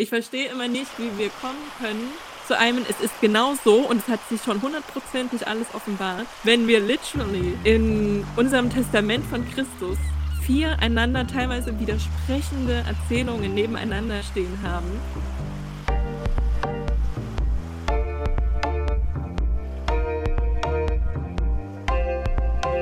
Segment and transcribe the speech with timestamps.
[0.00, 2.12] Ich verstehe immer nicht, wie wir kommen können
[2.46, 6.68] zu einem, es ist genau so und es hat sich schon hundertprozentig alles offenbart, wenn
[6.68, 9.98] wir literally in unserem Testament von Christus
[10.42, 14.86] vier einander teilweise widersprechende Erzählungen nebeneinander stehen haben.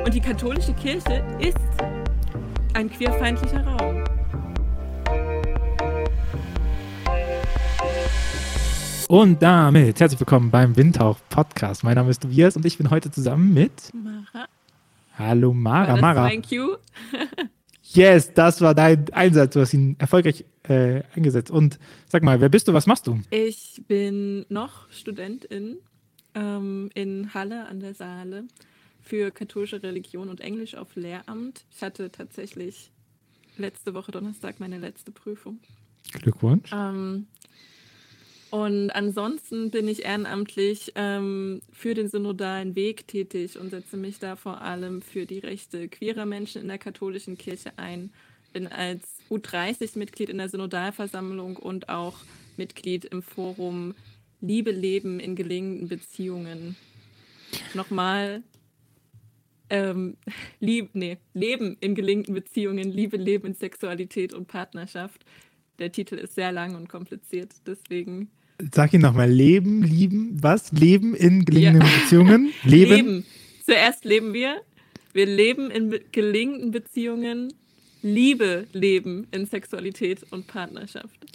[0.04, 1.56] Und die katholische Kirche ist
[2.74, 3.95] ein queerfeindlicher Raum.
[9.08, 11.84] Und damit herzlich willkommen beim Windhauch Podcast.
[11.84, 14.48] Mein Name ist Tobias und ich bin heute zusammen mit Mara.
[15.16, 15.86] Hallo Mara.
[15.86, 16.22] War das Mara.
[16.22, 16.78] mein Cue?
[17.92, 19.54] Yes, das war dein Einsatz.
[19.54, 21.52] Du hast ihn erfolgreich äh, eingesetzt.
[21.52, 22.72] Und sag mal, wer bist du?
[22.72, 23.20] Was machst du?
[23.30, 25.76] Ich bin noch Studentin
[26.34, 28.44] ähm, in Halle an der Saale
[29.02, 31.64] für katholische Religion und Englisch auf Lehramt.
[31.74, 32.90] Ich hatte tatsächlich
[33.56, 35.60] letzte Woche Donnerstag meine letzte Prüfung.
[36.12, 36.70] Glückwunsch.
[36.72, 37.28] Ähm,
[38.50, 44.36] und ansonsten bin ich ehrenamtlich ähm, für den synodalen Weg tätig und setze mich da
[44.36, 48.12] vor allem für die Rechte queerer Menschen in der katholischen Kirche ein.
[48.52, 52.18] Bin als U30-Mitglied in der Synodalversammlung und auch
[52.56, 53.94] Mitglied im Forum
[54.40, 56.76] Liebe leben in gelingenden Beziehungen.
[57.74, 58.42] Nochmal,
[59.70, 60.16] ähm,
[60.60, 65.24] lieb, nee, Leben in gelingenden Beziehungen, Liebe leben in Sexualität und Partnerschaft.
[65.78, 68.28] Der Titel ist sehr lang und kompliziert, deswegen
[68.72, 69.30] Sag ihn nochmal.
[69.30, 70.72] Leben, lieben, was?
[70.72, 71.98] Leben in gelingenden Ja.
[72.02, 72.52] Beziehungen?
[72.64, 72.90] Leben.
[72.94, 73.24] Leben.
[73.66, 74.62] Zuerst leben wir.
[75.12, 77.52] Wir leben in be- gelingenden Beziehungen.
[78.02, 81.26] Liebe leben in Sexualität und Partnerschaft.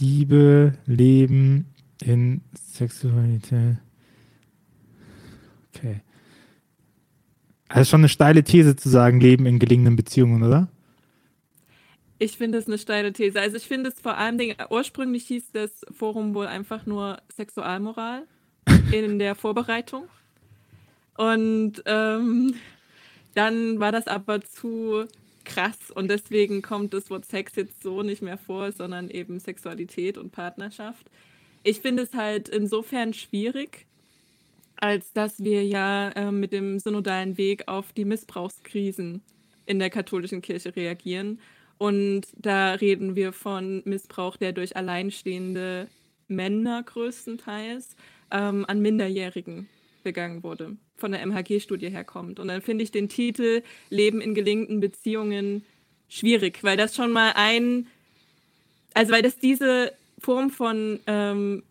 [0.00, 1.66] Liebe, Leben
[2.04, 2.40] in
[2.72, 3.76] Sexualität.
[5.74, 6.00] Okay.
[7.68, 10.68] Also schon eine steile These zu sagen, Leben in gelingenden Beziehungen, oder?
[12.22, 13.40] Ich finde es eine steile These.
[13.40, 14.38] Also ich finde es vor allem,
[14.70, 18.28] ursprünglich hieß das Forum wohl einfach nur Sexualmoral
[18.92, 20.04] in der Vorbereitung.
[21.16, 22.54] Und ähm,
[23.34, 25.06] dann war das aber zu
[25.44, 30.16] krass und deswegen kommt das Wort Sex jetzt so nicht mehr vor, sondern eben Sexualität
[30.16, 31.10] und Partnerschaft.
[31.64, 33.86] Ich finde es halt insofern schwierig,
[34.76, 39.22] als dass wir ja äh, mit dem synodalen Weg auf die Missbrauchskrisen
[39.66, 41.40] in der katholischen Kirche reagieren.
[41.82, 45.88] Und da reden wir von Missbrauch, der durch alleinstehende
[46.28, 47.96] Männer größtenteils
[48.30, 49.68] ähm, an Minderjährigen
[50.04, 52.38] begangen wurde, von der MHG-Studie herkommt.
[52.38, 55.64] Und dann finde ich den Titel Leben in gelingenden Beziehungen
[56.08, 57.88] schwierig, weil das schon mal ein,
[58.94, 61.64] also weil das diese Form von ähm,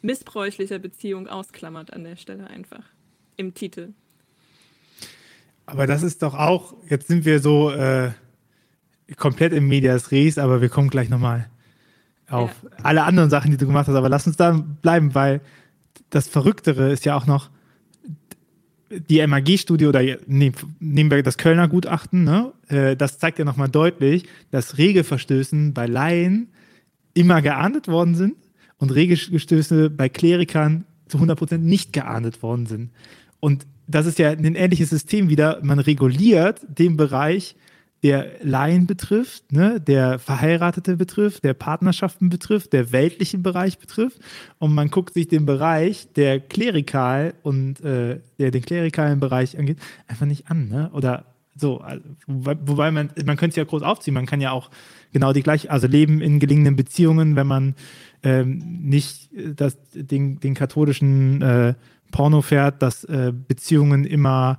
[0.00, 2.84] missbräuchlicher Beziehung ausklammert an der Stelle einfach
[3.36, 3.94] im Titel.
[5.66, 8.12] Aber das ist doch auch, jetzt sind wir so äh,
[9.16, 11.48] komplett im Medias Res, aber wir kommen gleich nochmal
[12.28, 12.50] auf
[12.82, 13.96] alle anderen Sachen, die du gemacht hast.
[13.96, 15.40] Aber lass uns da bleiben, weil
[16.10, 17.50] das Verrücktere ist ja auch noch
[18.90, 22.52] die MAG-Studie oder nee, nehmen wir das Kölner Gutachten, ne?
[22.68, 26.48] Äh, das zeigt ja nochmal deutlich, dass Regelverstößen bei Laien
[27.14, 28.34] immer geahndet worden sind
[28.78, 32.90] und Regelverstöße bei Klerikern zu 100% nicht geahndet worden sind.
[33.38, 35.60] Und das ist ja ein ähnliches System wieder.
[35.62, 37.56] Man reguliert den Bereich,
[38.02, 44.18] der Laien betrifft, ne, der Verheiratete betrifft, der Partnerschaften betrifft, der weltliche Bereich betrifft.
[44.58, 49.78] Und man guckt sich den Bereich, der klerikal und äh, der den klerikalen Bereich angeht,
[50.06, 50.68] einfach nicht an.
[50.68, 50.90] Ne?
[50.94, 54.52] Oder so, also, wobei, wobei man, man könnte es ja groß aufziehen, man kann ja
[54.52, 54.70] auch
[55.12, 57.74] genau die gleiche, also leben in gelingenden Beziehungen, wenn man
[58.22, 61.74] ähm, nicht äh, das, den, den katholischen äh,
[62.12, 64.58] Porno fährt, dass äh, Beziehungen immer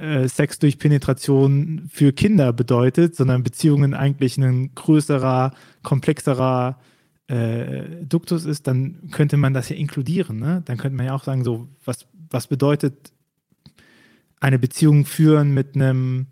[0.00, 5.52] äh, Sex durch Penetration für Kinder bedeutet, sondern Beziehungen eigentlich ein größerer,
[5.82, 6.78] komplexerer
[7.28, 10.38] äh, Duktus ist, dann könnte man das ja inkludieren.
[10.38, 10.62] Ne?
[10.64, 13.12] Dann könnte man ja auch sagen, so, was, was bedeutet
[14.40, 16.26] eine Beziehung führen mit einem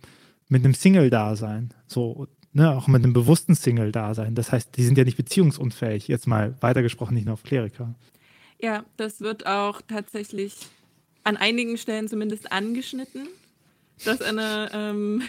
[0.48, 1.74] mit einem Single-Dasein?
[1.86, 4.34] So, ne, auch mit einem bewussten Single-Dasein.
[4.34, 7.94] Das heißt, die sind ja nicht beziehungsunfähig, jetzt mal weitergesprochen, nicht nur auf Kleriker.
[8.60, 10.54] Ja, das wird auch tatsächlich
[11.24, 13.26] an einigen Stellen zumindest angeschnitten,
[14.04, 15.22] dass eine, ähm,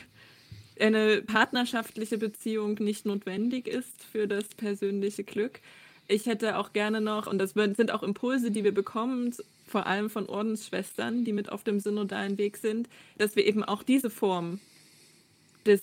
[0.79, 5.61] eine partnerschaftliche Beziehung nicht notwendig ist für das persönliche Glück.
[6.07, 9.33] Ich hätte auch gerne noch, und das sind auch Impulse, die wir bekommen,
[9.67, 13.81] vor allem von Ordensschwestern, die mit auf dem synodalen Weg sind, dass wir eben auch
[13.81, 14.59] diese Form
[15.65, 15.81] des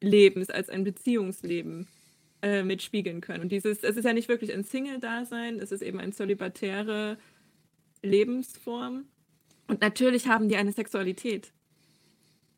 [0.00, 1.86] Lebens als ein Beziehungsleben
[2.42, 3.44] äh, mitspiegeln können.
[3.44, 7.16] Und dieses, es ist ja nicht wirklich ein Single-Dasein, es ist eben eine zölibatäre
[8.02, 9.04] Lebensform.
[9.68, 11.52] Und natürlich haben die eine Sexualität.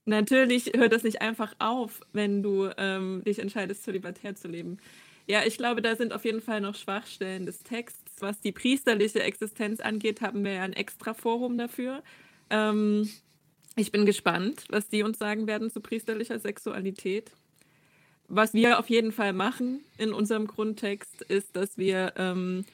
[0.07, 4.79] Natürlich hört das nicht einfach auf, wenn du ähm, dich entscheidest, zölibatär zu leben.
[5.27, 8.21] Ja, ich glaube, da sind auf jeden Fall noch Schwachstellen des Texts.
[8.21, 12.03] Was die priesterliche Existenz angeht, haben wir ja ein extra Forum dafür.
[12.51, 13.09] Ähm,
[13.77, 17.33] ich bin gespannt, was die uns sagen werden zu priesterlicher Sexualität.
[18.29, 22.65] Was wir auf jeden Fall machen in unserem Grundtext, ist, dass wir ähm,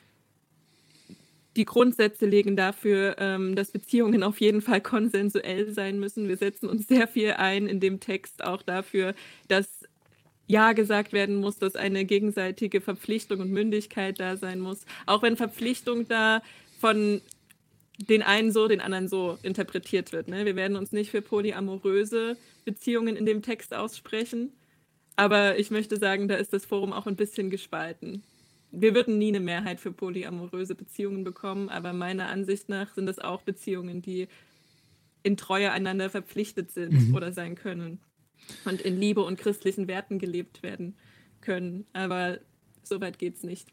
[1.61, 6.27] die Grundsätze legen dafür, ähm, dass Beziehungen auf jeden Fall konsensuell sein müssen.
[6.27, 9.15] Wir setzen uns sehr viel ein in dem Text auch dafür,
[9.49, 9.85] dass
[10.47, 14.87] ja gesagt werden muss, dass eine gegenseitige Verpflichtung und Mündigkeit da sein muss.
[15.05, 16.41] Auch wenn Verpflichtung da
[16.79, 17.21] von
[17.99, 20.29] den einen so, den anderen so interpretiert wird.
[20.29, 20.47] Ne?
[20.47, 24.55] Wir werden uns nicht für polyamoröse Beziehungen in dem Text aussprechen.
[25.15, 28.23] Aber ich möchte sagen, da ist das Forum auch ein bisschen gespalten.
[28.73, 33.19] Wir würden nie eine Mehrheit für polyamoröse Beziehungen bekommen, aber meiner Ansicht nach sind das
[33.19, 34.29] auch Beziehungen, die
[35.23, 37.15] in Treue einander verpflichtet sind mhm.
[37.15, 38.01] oder sein können
[38.65, 40.97] und in Liebe und christlichen Werten gelebt werden
[41.41, 41.85] können.
[41.93, 42.39] Aber
[42.83, 43.69] so weit geht es nicht.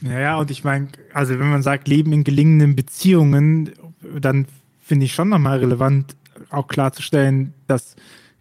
[0.00, 3.72] Ja, ja, und ich meine, also wenn man sagt, Leben in gelingenden Beziehungen,
[4.20, 4.46] dann
[4.78, 6.16] finde ich schon nochmal relevant,
[6.50, 7.96] auch klarzustellen, dass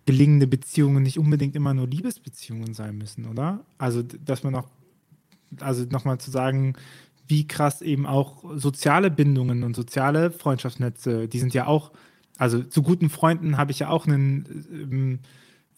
[0.05, 3.65] gelingende Beziehungen nicht unbedingt immer nur Liebesbeziehungen sein müssen, oder?
[3.77, 4.67] Also, dass man auch,
[5.59, 6.75] also nochmal zu sagen,
[7.27, 11.91] wie krass eben auch soziale Bindungen und soziale Freundschaftsnetze, die sind ja auch,
[12.37, 15.19] also zu guten Freunden habe ich ja auch einen ähm,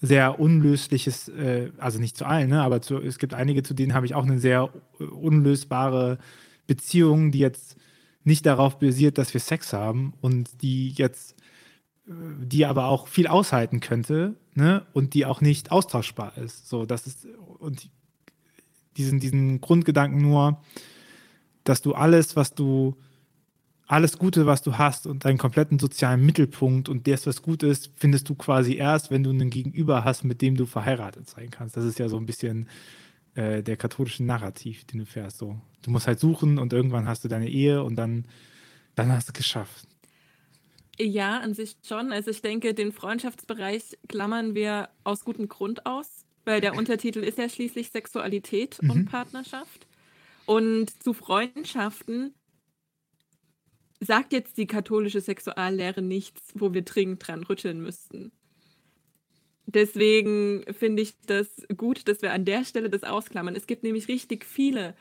[0.01, 3.93] sehr unlösliches, äh, also nicht zu allen, ne, aber zu, es gibt einige, zu denen
[3.93, 4.69] habe ich auch eine sehr
[4.99, 6.19] unlösbare
[6.67, 7.75] Beziehung, die jetzt
[8.23, 11.35] nicht darauf basiert, dass wir Sex haben und die jetzt,
[12.07, 16.69] äh, die aber auch viel aushalten könnte, ne, und die auch nicht austauschbar ist.
[16.69, 17.27] So, das ist,
[17.59, 17.89] und
[18.99, 20.61] diesen, diesen Grundgedanken nur,
[21.63, 22.95] dass du alles, was du
[23.87, 27.91] alles Gute, was du hast und deinen kompletten sozialen Mittelpunkt und das, was gut ist,
[27.95, 31.75] findest du quasi erst, wenn du einen Gegenüber hast, mit dem du verheiratet sein kannst.
[31.75, 32.69] Das ist ja so ein bisschen
[33.33, 35.39] äh, der katholische Narrativ, den du fährst.
[35.39, 35.59] So.
[35.81, 38.25] Du musst halt suchen und irgendwann hast du deine Ehe und dann,
[38.93, 39.87] dann hast du es geschafft.
[40.99, 42.11] Ja, an sich schon.
[42.11, 47.37] Also ich denke, den Freundschaftsbereich klammern wir aus gutem Grund aus, weil der Untertitel ist
[47.37, 48.91] ja schließlich Sexualität mhm.
[48.91, 49.87] und Partnerschaft.
[50.45, 52.33] Und zu Freundschaften
[53.99, 58.31] sagt jetzt die katholische Sexuallehre nichts, wo wir dringend dran rütteln müssten.
[59.65, 61.47] Deswegen finde ich das
[61.77, 63.55] gut, dass wir an der Stelle das ausklammern.
[63.55, 64.95] Es gibt nämlich richtig viele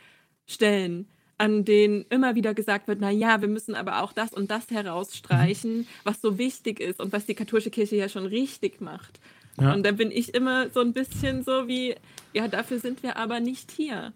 [0.47, 1.09] Stellen,
[1.39, 4.71] an denen immer wieder gesagt wird, na ja, wir müssen aber auch das und das
[4.71, 5.87] herausstreichen, mhm.
[6.05, 9.21] was so wichtig ist und was die katholische Kirche ja schon richtig macht.
[9.61, 9.75] Ja.
[9.75, 11.95] Und dann bin ich immer so ein bisschen so wie,
[12.33, 14.13] ja, dafür sind wir aber nicht hier.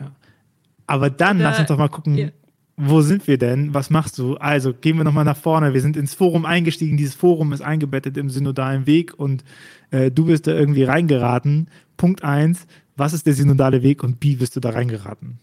[0.00, 0.12] Ja.
[0.86, 2.28] Aber dann Oder, lass uns doch mal gucken, ja
[2.76, 3.72] wo sind wir denn?
[3.72, 4.36] Was machst du?
[4.36, 5.72] Also gehen wir nochmal nach vorne.
[5.72, 6.96] Wir sind ins Forum eingestiegen.
[6.96, 9.44] Dieses Forum ist eingebettet im synodalen Weg und
[9.90, 11.70] äh, du bist da irgendwie reingeraten.
[11.96, 12.66] Punkt eins,
[12.96, 15.38] was ist der synodale Weg und wie bist du da reingeraten?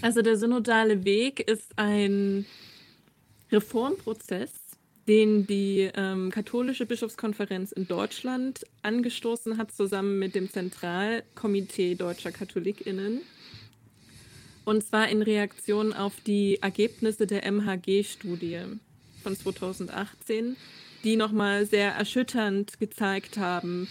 [0.00, 2.46] Also der synodale Weg ist ein
[3.52, 4.50] Reformprozess,
[5.08, 13.20] den die ähm, katholische Bischofskonferenz in Deutschland angestoßen hat, zusammen mit dem Zentralkomitee deutscher Katholikinnen.
[14.64, 18.60] Und zwar in Reaktion auf die Ergebnisse der MHG-Studie
[19.22, 20.56] von 2018,
[21.02, 23.88] die nochmal sehr erschütternd gezeigt haben,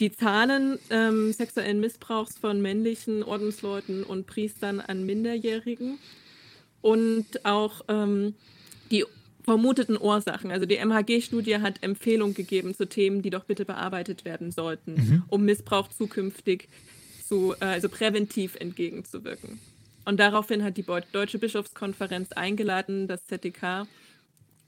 [0.00, 5.98] die Zahlen ähm, sexuellen Missbrauchs von männlichen Ordensleuten und Priestern an Minderjährigen
[6.82, 8.34] und auch ähm,
[8.90, 9.04] die
[9.42, 10.50] vermuteten Ursachen.
[10.50, 15.22] Also die MHG-Studie hat Empfehlungen gegeben zu Themen, die doch bitte bearbeitet werden sollten, mhm.
[15.28, 16.68] um Missbrauch zukünftig
[17.26, 19.58] zu, äh, also präventiv entgegenzuwirken.
[20.04, 23.86] Und daraufhin hat die Deutsche Bischofskonferenz eingeladen, das ZDK,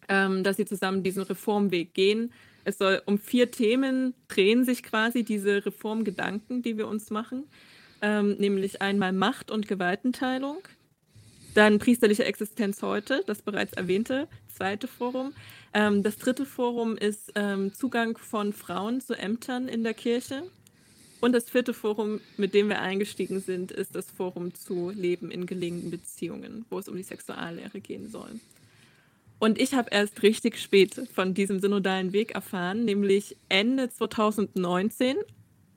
[0.09, 2.33] ähm, dass sie zusammen diesen Reformweg gehen.
[2.64, 7.45] Es soll um vier Themen drehen sich quasi diese Reformgedanken, die wir uns machen,
[8.00, 10.59] ähm, nämlich einmal Macht und Gewaltenteilung,
[11.55, 15.33] dann priesterliche Existenz heute, das bereits erwähnte zweite Forum.
[15.73, 20.43] Ähm, das dritte Forum ist ähm, Zugang von Frauen zu Ämtern in der Kirche.
[21.21, 25.47] Und das vierte Forum, mit dem wir eingestiegen sind, ist das Forum zu Leben in
[25.47, 28.41] gelingenden Beziehungen, wo es um die Sexuallehre gehen soll.
[29.39, 35.17] Und ich habe erst richtig spät von diesem synodalen Weg erfahren, nämlich Ende 2019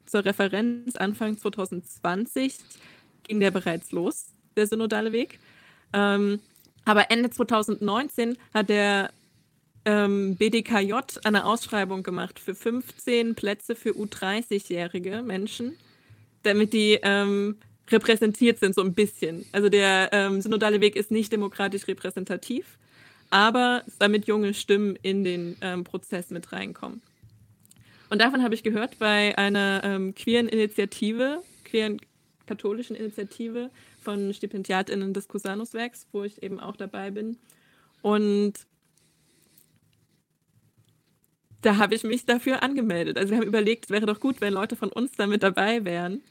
[0.06, 2.56] zur Referenz Anfang 2020
[3.24, 5.40] ging der bereits los, der synodale Weg.
[5.94, 6.40] Ähm,
[6.86, 9.12] aber Ende 2019 hat der
[9.86, 15.78] ähm, BDKJ eine Ausschreibung gemacht für 15 Plätze für U30-jährige Menschen,
[16.44, 17.58] damit die ähm,
[17.90, 19.46] repräsentiert sind, so ein bisschen.
[19.52, 22.78] Also der ähm, synodale Weg ist nicht demokratisch repräsentativ,
[23.30, 27.02] aber damit junge Stimmen in den ähm, Prozess mit reinkommen.
[28.10, 32.00] Und davon habe ich gehört bei einer ähm, queeren Initiative, queeren
[32.46, 33.70] katholischen Initiative
[34.08, 37.36] von StipendiatInnen des Cusanus-Werks, wo ich eben auch dabei bin.
[38.02, 38.54] Und
[41.62, 43.18] da habe ich mich dafür angemeldet.
[43.18, 46.22] Also wir haben überlegt, es wäre doch gut, wenn Leute von uns damit dabei wären.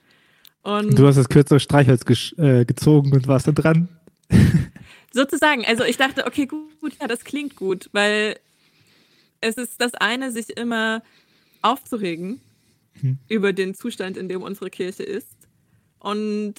[0.62, 2.02] Und du hast das kürzere Streichholz
[2.38, 3.90] äh, gezogen und warst da dran.
[5.12, 5.66] Sozusagen.
[5.66, 8.38] Also ich dachte, okay, gut, gut, ja, das klingt gut, weil
[9.42, 11.02] es ist das eine, sich immer
[11.61, 12.40] aufzuregen
[13.02, 13.18] hm.
[13.28, 15.37] über den Zustand, in dem unsere Kirche ist.
[15.99, 16.54] Und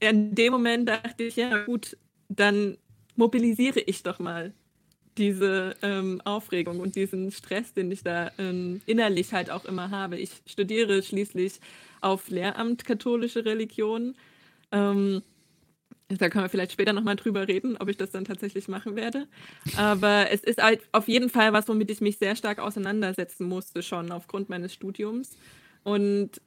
[0.00, 1.96] in dem Moment dachte ich, ja gut,
[2.28, 2.78] dann
[3.16, 4.52] mobilisiere ich doch mal
[5.18, 10.16] diese ähm, Aufregung und diesen Stress, den ich da ähm, innerlich halt auch immer habe.
[10.18, 11.60] Ich studiere schließlich
[12.00, 14.14] auf Lehramt katholische Religion.
[14.72, 15.22] Ähm,
[16.08, 19.28] da können wir vielleicht später nochmal drüber reden, ob ich das dann tatsächlich machen werde.
[19.76, 23.82] Aber es ist halt auf jeden Fall was, womit ich mich sehr stark auseinandersetzen musste,
[23.82, 25.36] schon aufgrund meines Studiums.
[25.84, 26.40] Und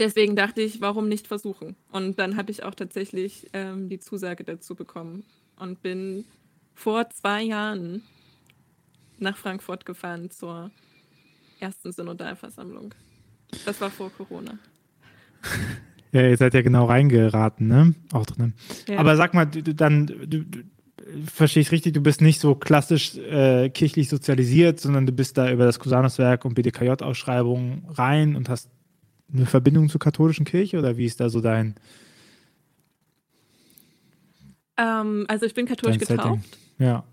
[0.00, 1.76] deswegen dachte ich, warum nicht versuchen?
[1.92, 5.24] Und dann habe ich auch tatsächlich ähm, die Zusage dazu bekommen
[5.56, 6.24] und bin
[6.74, 8.02] vor zwei Jahren
[9.18, 10.70] nach Frankfurt gefahren zur
[11.60, 12.94] ersten Synodalversammlung.
[13.64, 14.58] Das war vor Corona.
[16.12, 17.94] Ja, ihr seid ja genau reingeraten, ne?
[18.12, 18.54] Auch drin.
[18.88, 18.98] Ja.
[18.98, 20.64] Aber sag mal, du, dann, du, du,
[21.24, 25.52] verstehe ich richtig, du bist nicht so klassisch äh, kirchlich sozialisiert, sondern du bist da
[25.52, 28.70] über das Cusanuswerk und BDKJ-Ausschreibungen rein und hast
[29.32, 31.76] eine Verbindung zur katholischen Kirche oder wie ist da so dein.
[34.76, 36.58] Ähm, also ich bin katholisch getauft.
[36.78, 37.04] Ja.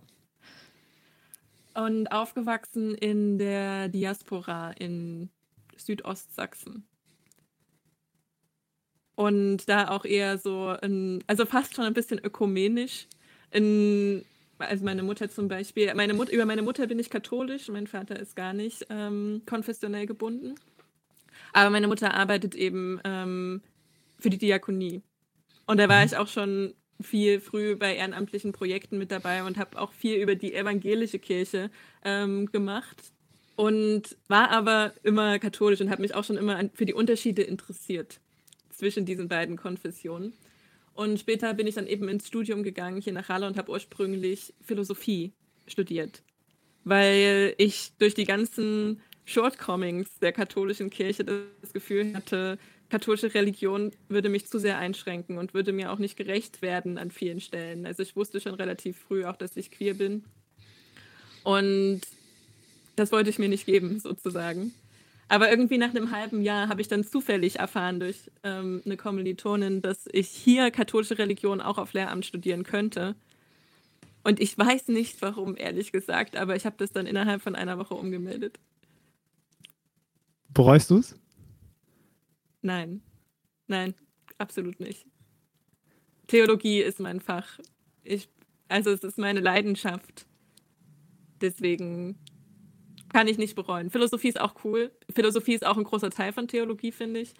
[1.76, 5.30] Und aufgewachsen in der Diaspora in
[5.76, 6.88] Südostsachsen.
[9.16, 13.08] Und da auch eher so, in, also fast schon ein bisschen ökumenisch.
[13.52, 14.24] In,
[14.60, 18.20] also meine Mutter zum Beispiel, meine Mut, über meine Mutter bin ich katholisch, mein Vater
[18.20, 20.56] ist gar nicht ähm, konfessionell gebunden.
[21.54, 23.62] Aber meine Mutter arbeitet eben ähm,
[24.20, 25.02] für die Diakonie.
[25.66, 26.06] Und da war mhm.
[26.06, 30.36] ich auch schon viel früh bei ehrenamtlichen Projekten mit dabei und habe auch viel über
[30.36, 31.70] die evangelische Kirche
[32.04, 33.14] ähm, gemacht
[33.56, 38.20] und war aber immer katholisch und habe mich auch schon immer für die Unterschiede interessiert
[38.72, 40.34] zwischen diesen beiden Konfessionen.
[40.94, 44.54] Und später bin ich dann eben ins Studium gegangen hier nach Halle und habe ursprünglich
[44.62, 45.34] Philosophie
[45.68, 46.24] studiert,
[46.84, 52.58] weil ich durch die ganzen Shortcomings der katholischen Kirche das Gefühl hatte,
[52.90, 57.12] katholische Religion würde mich zu sehr einschränken und würde mir auch nicht gerecht werden an
[57.12, 57.86] vielen Stellen.
[57.86, 60.24] Also ich wusste schon relativ früh auch, dass ich queer bin.
[61.44, 62.02] Und
[62.96, 64.74] das wollte ich mir nicht geben, sozusagen.
[65.28, 69.82] Aber irgendwie nach einem halben Jahr habe ich dann zufällig erfahren durch ähm, eine Kommilitonin,
[69.82, 73.14] dass ich hier katholische Religion auch auf Lehramt studieren könnte.
[74.24, 77.78] Und ich weiß nicht warum, ehrlich gesagt, aber ich habe das dann innerhalb von einer
[77.78, 78.58] Woche umgemeldet.
[80.50, 81.16] Bereust du es?
[82.62, 83.02] Nein.
[83.68, 83.94] Nein,
[84.38, 85.06] absolut nicht.
[86.28, 87.60] Theologie ist mein Fach.
[88.04, 88.30] Ich,
[88.68, 90.26] also es ist meine Leidenschaft.
[91.42, 92.18] Deswegen
[93.10, 93.90] kann ich nicht bereuen.
[93.90, 94.92] Philosophie ist auch cool.
[95.14, 97.34] Philosophie ist auch ein großer Teil von Theologie, finde ich.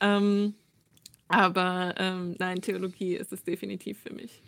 [0.00, 0.54] Ähm,
[1.28, 4.42] aber ähm, nein, Theologie ist es definitiv für mich.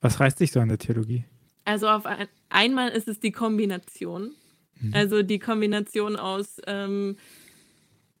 [0.00, 1.24] Was reißt dich so an der Theologie?
[1.64, 4.34] Also auf ein, einmal ist es die Kombination.
[4.80, 4.94] Mhm.
[4.94, 7.16] Also die Kombination aus ähm,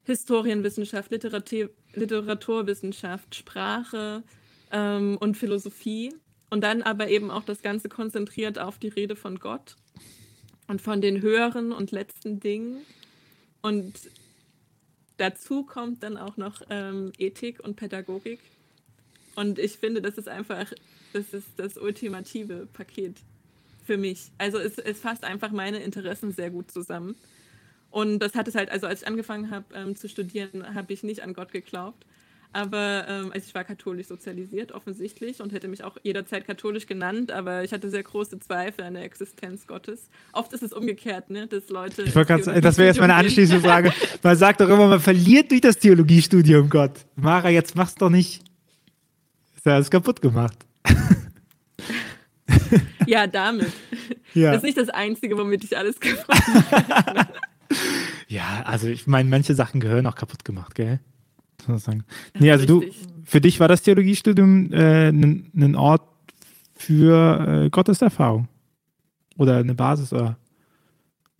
[0.04, 4.22] Historienwissenschaft, Literatur, Literaturwissenschaft, Sprache
[4.70, 6.14] ähm, und Philosophie.
[6.48, 9.74] Und dann aber eben auch das Ganze konzentriert auf die Rede von Gott
[10.68, 12.78] und von den höheren und letzten Dingen.
[13.62, 13.94] Und
[15.16, 18.38] dazu kommt dann auch noch ähm, Ethik und Pädagogik.
[19.34, 20.72] Und ich finde, das ist einfach,
[21.12, 23.16] das ist das ultimative Paket
[23.86, 24.32] für mich.
[24.38, 27.14] Also es, es fasst einfach meine Interessen sehr gut zusammen.
[27.90, 31.02] Und das hat es halt, also als ich angefangen habe ähm, zu studieren, habe ich
[31.02, 32.04] nicht an Gott geglaubt.
[32.52, 37.30] Aber ähm, also ich war katholisch sozialisiert, offensichtlich, und hätte mich auch jederzeit katholisch genannt,
[37.30, 40.08] aber ich hatte sehr große Zweifel an der Existenz Gottes.
[40.32, 41.46] Oft ist es umgekehrt, ne?
[41.46, 42.02] dass Leute.
[42.02, 43.92] Ich ganz, das wäre jetzt meine anschließende Frage.
[44.22, 47.04] Man sagt doch immer, man verliert durch das Theologiestudium Gott.
[47.14, 48.42] Mara, jetzt mach's doch nicht.
[49.54, 50.56] Ist ja alles kaputt gemacht.
[53.06, 53.72] ja, damit.
[54.34, 54.50] Ja.
[54.50, 56.26] Das ist nicht das Einzige, womit ich alles kaputt
[56.90, 57.26] habe.
[58.28, 61.00] Ja, also ich meine, manche Sachen gehören auch kaputt gemacht, gell?
[61.66, 62.04] Muss sagen.
[62.38, 62.84] Nee, also du,
[63.24, 66.02] für dich war das Theologiestudium ein äh, Ort
[66.74, 68.48] für äh, Gotteserfahrung?
[69.36, 70.38] Oder eine Basis, oder?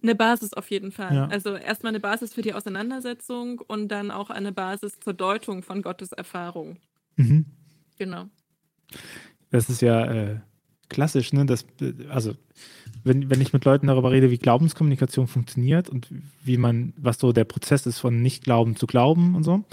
[0.02, 1.14] Eine Basis auf jeden Fall.
[1.14, 1.26] Ja.
[1.26, 5.82] Also erstmal eine Basis für die Auseinandersetzung und dann auch eine Basis zur Deutung von
[5.82, 6.76] Gottes Erfahrung.
[7.16, 7.46] Mhm.
[7.98, 8.26] Genau.
[9.50, 10.40] Das ist ja äh,
[10.88, 11.46] klassisch, ne?
[11.46, 11.66] Das,
[12.10, 12.34] also
[13.04, 16.08] wenn, wenn ich mit Leuten darüber rede, wie Glaubenskommunikation funktioniert und
[16.44, 19.64] wie man, was so der Prozess ist von Nicht-Glauben zu Glauben und so,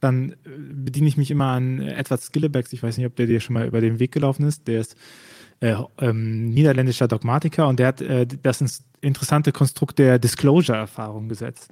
[0.00, 2.72] dann äh, bediene ich mich immer an Edward Skillebecks.
[2.72, 4.68] Ich weiß nicht, ob der dir schon mal über den Weg gelaufen ist.
[4.68, 4.96] Der ist
[5.60, 11.70] äh, ähm, niederländischer Dogmatiker und der hat äh, das interessante Konstrukt der Disclosure-Erfahrung gesetzt.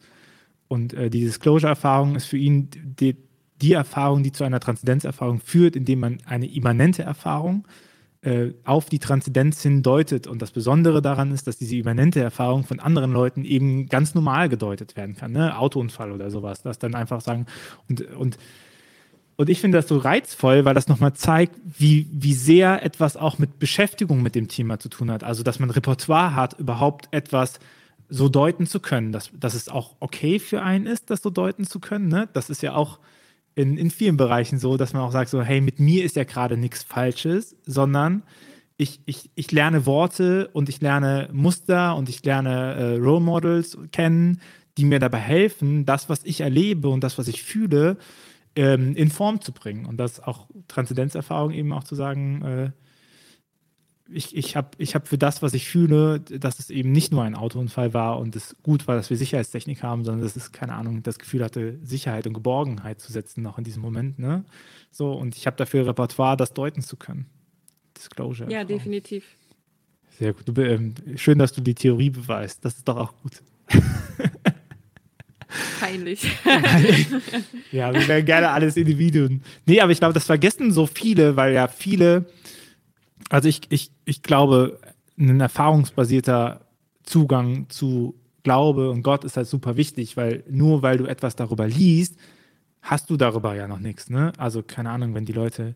[0.69, 3.17] Und äh, die Disclosure-Erfahrung ist für ihn die,
[3.61, 7.94] die Erfahrung, die zu einer Transzendenzerfahrung führt, indem man eine immanente Erfahrung äh,
[8.65, 10.27] auf die Transzendenz hindeutet.
[10.27, 14.49] Und das Besondere daran ist, dass diese immanente Erfahrung von anderen Leuten eben ganz normal
[14.49, 15.33] gedeutet werden kann.
[15.33, 15.59] Ne?
[15.59, 16.63] Autounfall oder sowas.
[16.63, 17.47] Das dann einfach sagen.
[17.89, 18.39] Und, und,
[19.37, 23.39] und ich finde das so reizvoll, weil das nochmal zeigt, wie, wie sehr etwas auch
[23.39, 25.23] mit Beschäftigung mit dem Thema zu tun hat.
[25.23, 27.59] Also, dass man Repertoire hat, überhaupt etwas
[28.09, 31.65] so deuten zu können, dass, dass es auch okay für einen ist, das so deuten
[31.65, 32.09] zu können.
[32.09, 32.29] Ne?
[32.33, 33.01] Das ist ja auch
[33.55, 36.25] in, in vielen Bereichen so, dass man auch sagt, so, hey, mit mir ist ja
[36.25, 38.23] gerade nichts Falsches, sondern
[38.77, 43.79] ich, ich, ich lerne Worte und ich lerne Muster und ich lerne äh, Role Models
[43.93, 44.41] kennen,
[44.77, 47.97] die mir dabei helfen, das, was ich erlebe und das, was ich fühle,
[48.57, 49.87] ähm, in Form zu bringen.
[49.87, 52.71] Und das auch Transzendenzerfahrung eben auch zu sagen, äh,
[54.11, 57.23] ich, ich habe ich hab für das, was ich fühle, dass es eben nicht nur
[57.23, 60.75] ein Autounfall war und es gut war, dass wir Sicherheitstechnik haben, sondern dass es, keine
[60.75, 64.19] Ahnung, das Gefühl hatte, Sicherheit und Geborgenheit zu setzen, noch in diesem Moment.
[64.19, 64.45] Ne?
[64.91, 67.27] So, und ich habe dafür Repertoire, das deuten zu können.
[67.97, 68.51] Disclosure.
[68.51, 69.25] Ja, definitiv.
[70.19, 70.43] Sehr gut.
[70.47, 72.65] Du, ähm, schön, dass du die Theorie beweist.
[72.65, 73.43] Das ist doch auch gut.
[75.81, 76.25] Peinlich.
[77.73, 79.43] ja, wir wären gerne alles Individuen.
[79.67, 82.27] Nee, aber ich glaube, das vergessen so viele, weil ja viele
[83.35, 84.79] also ich, ich, ich glaube,
[85.19, 86.61] ein erfahrungsbasierter
[87.03, 88.15] Zugang zu
[88.45, 92.17] Glaube und Gott ist halt super wichtig, weil nur weil du etwas darüber liest,
[92.81, 94.09] hast du darüber ja noch nichts.
[94.09, 94.33] Ne?
[94.39, 95.75] Also keine Ahnung, wenn die Leute,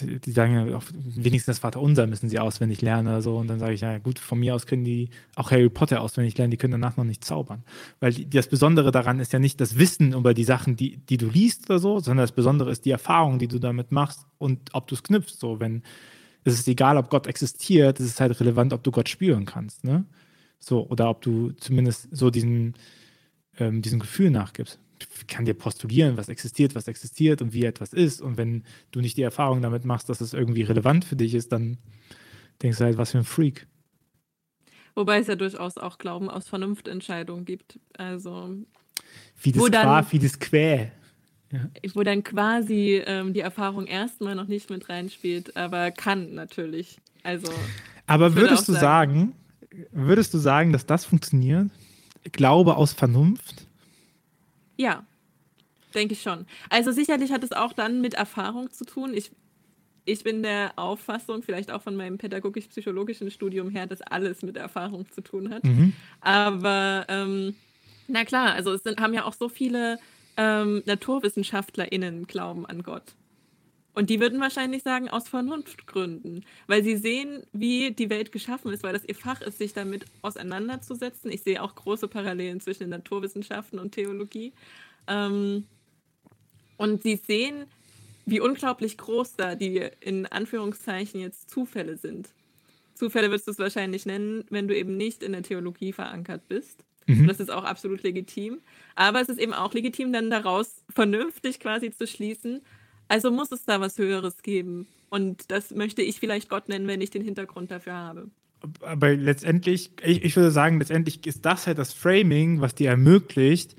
[0.00, 3.74] die sagen ja wenigstens das Vaterunser müssen sie auswendig lernen oder so und dann sage
[3.74, 6.80] ich, ja gut, von mir aus können die auch Harry Potter auswendig lernen, die können
[6.80, 7.62] danach noch nicht zaubern.
[7.98, 11.18] Weil die, das Besondere daran ist ja nicht das Wissen über die Sachen, die, die
[11.18, 14.70] du liest oder so, sondern das Besondere ist die Erfahrung, die du damit machst und
[14.72, 15.38] ob du es knüpfst.
[15.38, 15.82] So, wenn
[16.44, 19.84] es ist egal, ob Gott existiert, es ist halt relevant, ob du Gott spüren kannst,
[19.84, 20.04] ne?
[20.58, 22.74] So, oder ob du zumindest so diesen,
[23.58, 24.78] ähm, diesem Gefühl nachgibst.
[24.98, 28.20] Ich kann dir postulieren, was existiert, was existiert und wie etwas ist.
[28.20, 31.52] Und wenn du nicht die Erfahrung damit machst, dass es irgendwie relevant für dich ist,
[31.52, 31.78] dann
[32.62, 33.66] denkst du halt, was für ein Freak.
[34.94, 37.78] Wobei es ja durchaus auch Glauben aus Vernunftentscheidungen gibt.
[37.96, 38.56] Also.
[39.34, 40.92] Fides qua, fides quae.
[41.52, 41.68] Ja.
[41.94, 46.98] Wo dann quasi ähm, die Erfahrung erstmal noch nicht mit reinspielt, aber kann natürlich.
[47.22, 47.52] Also.
[48.06, 49.34] Aber würdest du sagen,
[49.70, 51.70] sagen, würdest du sagen, dass das funktioniert?
[52.32, 53.66] Glaube aus Vernunft?
[54.76, 55.04] Ja,
[55.94, 56.46] denke ich schon.
[56.68, 59.12] Also sicherlich hat es auch dann mit Erfahrung zu tun.
[59.14, 59.30] Ich,
[60.04, 65.10] ich bin der Auffassung, vielleicht auch von meinem pädagogisch-psychologischen Studium her, dass alles mit Erfahrung
[65.10, 65.64] zu tun hat.
[65.64, 65.94] Mhm.
[66.20, 67.54] Aber ähm,
[68.08, 69.98] na klar, also es sind, haben ja auch so viele
[70.36, 73.14] ähm, NaturwissenschaftlerInnen glauben an Gott.
[73.92, 78.82] Und die würden wahrscheinlich sagen, aus Vernunftgründen, weil sie sehen, wie die Welt geschaffen ist,
[78.82, 81.30] weil das ihr Fach ist, sich damit auseinanderzusetzen.
[81.30, 84.52] Ich sehe auch große Parallelen zwischen den Naturwissenschaften und Theologie.
[85.08, 85.66] Ähm,
[86.76, 87.66] und sie sehen,
[88.26, 92.28] wie unglaublich groß da die in Anführungszeichen jetzt Zufälle sind.
[92.94, 96.84] Zufälle würdest du es wahrscheinlich nennen, wenn du eben nicht in der Theologie verankert bist.
[97.18, 97.26] Mhm.
[97.26, 98.60] das ist auch absolut legitim.
[98.94, 102.62] Aber es ist eben auch legitim, dann daraus vernünftig quasi zu schließen.
[103.08, 104.86] Also muss es da was Höheres geben.
[105.08, 108.30] Und das möchte ich vielleicht Gott nennen, wenn ich den Hintergrund dafür habe.
[108.82, 113.74] Aber letztendlich, ich, ich würde sagen, letztendlich ist das halt das Framing, was dir ermöglicht,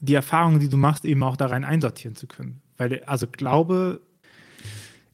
[0.00, 2.60] die Erfahrungen, die du machst, eben auch da rein einsortieren zu können.
[2.76, 4.00] Weil, also Glaube,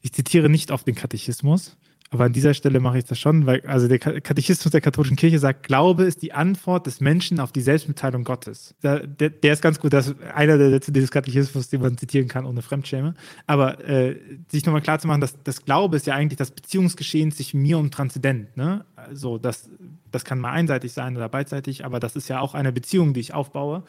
[0.01, 1.77] ich zitiere nicht auf den Katechismus,
[2.11, 5.37] aber an dieser Stelle mache ich das schon, weil also der Katechismus der katholischen Kirche
[5.37, 8.73] sagt, Glaube ist die Antwort des Menschen auf die Selbstmitteilung Gottes.
[8.81, 11.99] Der, der, der ist ganz gut, das ist einer der Sätze dieses Katechismus, den man
[11.99, 13.13] zitieren kann ohne Fremdschäme.
[13.45, 17.31] Aber äh, sich nochmal klar zu machen, dass das Glaube ist ja eigentlich das Beziehungsgeschehen
[17.31, 18.57] zwischen mir und Transzendent.
[18.57, 18.85] Ne?
[18.95, 19.69] Also das,
[20.11, 23.19] das kann mal einseitig sein oder beidseitig, aber das ist ja auch eine Beziehung, die
[23.19, 23.83] ich aufbaue.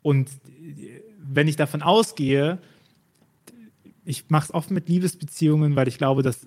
[0.00, 0.30] Und
[1.18, 2.58] wenn ich davon ausgehe,
[4.04, 6.46] ich mache es oft mit Liebesbeziehungen, weil ich glaube, dass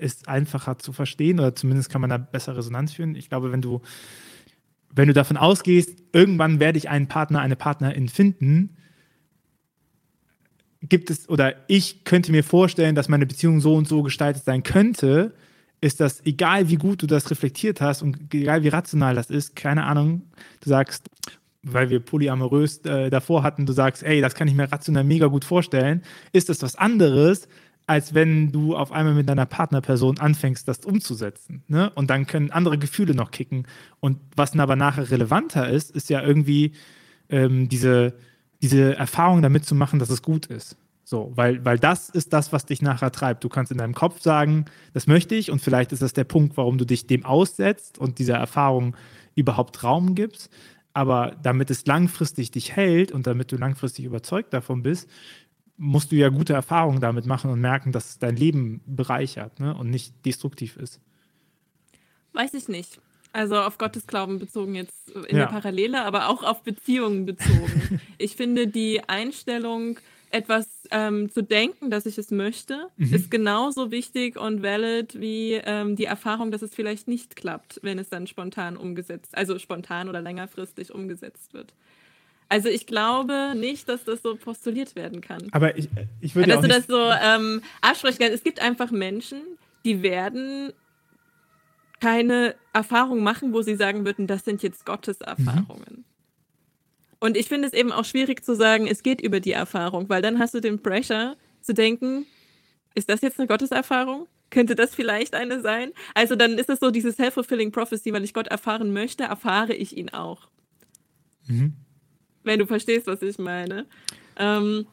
[0.00, 3.14] ist einfacher zu verstehen oder zumindest kann man da besser Resonanz führen.
[3.14, 3.80] Ich glaube, wenn du,
[4.90, 8.76] wenn du davon ausgehst, irgendwann werde ich einen Partner, eine Partnerin finden,
[10.82, 14.62] gibt es oder ich könnte mir vorstellen, dass meine Beziehung so und so gestaltet sein
[14.62, 15.34] könnte,
[15.80, 19.56] ist das, egal wie gut du das reflektiert hast und egal wie rational das ist,
[19.56, 20.22] keine Ahnung,
[20.60, 21.08] du sagst,
[21.62, 25.26] weil wir polyamorös äh, davor hatten, du sagst, ey, das kann ich mir rational mega
[25.26, 27.48] gut vorstellen, ist das was anderes,
[27.90, 31.64] als wenn du auf einmal mit deiner Partnerperson anfängst, das umzusetzen.
[31.66, 31.90] Ne?
[31.96, 33.66] Und dann können andere Gefühle noch kicken.
[33.98, 36.70] Und was aber nachher relevanter ist, ist ja irgendwie
[37.30, 38.14] ähm, diese,
[38.62, 40.76] diese Erfahrung damit zu machen, dass es gut ist.
[41.02, 43.42] So, weil, weil das ist das, was dich nachher treibt.
[43.42, 46.56] Du kannst in deinem Kopf sagen, das möchte ich und vielleicht ist das der Punkt,
[46.56, 48.96] warum du dich dem aussetzt und dieser Erfahrung
[49.34, 50.48] überhaupt Raum gibst.
[50.92, 55.08] Aber damit es langfristig dich hält und damit du langfristig überzeugt davon bist,
[55.80, 59.74] musst du ja gute Erfahrungen damit machen und merken, dass es dein Leben bereichert ne?
[59.74, 61.00] und nicht destruktiv ist.
[62.34, 63.00] Weiß ich nicht.
[63.32, 65.46] Also auf Gottes Glauben bezogen jetzt in ja.
[65.46, 68.00] der Parallele, aber auch auf Beziehungen bezogen.
[68.18, 69.98] ich finde die Einstellung,
[70.30, 73.14] etwas ähm, zu denken, dass ich es möchte, mhm.
[73.14, 77.98] ist genauso wichtig und valid wie ähm, die Erfahrung, dass es vielleicht nicht klappt, wenn
[77.98, 81.74] es dann spontan umgesetzt, also spontan oder längerfristig umgesetzt wird.
[82.50, 85.46] Also ich glaube nicht, dass das so postuliert werden kann.
[85.52, 85.88] Aber ich,
[86.20, 88.34] ich würde dass du das so ähm, absprechen kannst.
[88.34, 89.40] Es gibt einfach Menschen,
[89.84, 90.72] die werden
[92.00, 95.98] keine Erfahrung machen, wo sie sagen würden, das sind jetzt Gottes Erfahrungen.
[95.98, 96.04] Mhm.
[97.20, 100.20] Und ich finde es eben auch schwierig zu sagen, es geht über die Erfahrung, weil
[100.20, 102.26] dann hast du den Pressure zu denken,
[102.96, 104.26] ist das jetzt eine Gotteserfahrung?
[104.50, 105.92] Könnte das vielleicht eine sein?
[106.14, 109.96] Also dann ist es so dieses self-fulfilling prophecy, weil ich Gott erfahren möchte, erfahre ich
[109.96, 110.48] ihn auch.
[111.46, 111.74] Mhm.
[112.42, 113.86] Wenn du verstehst, was ich meine.
[114.36, 114.86] Ähm,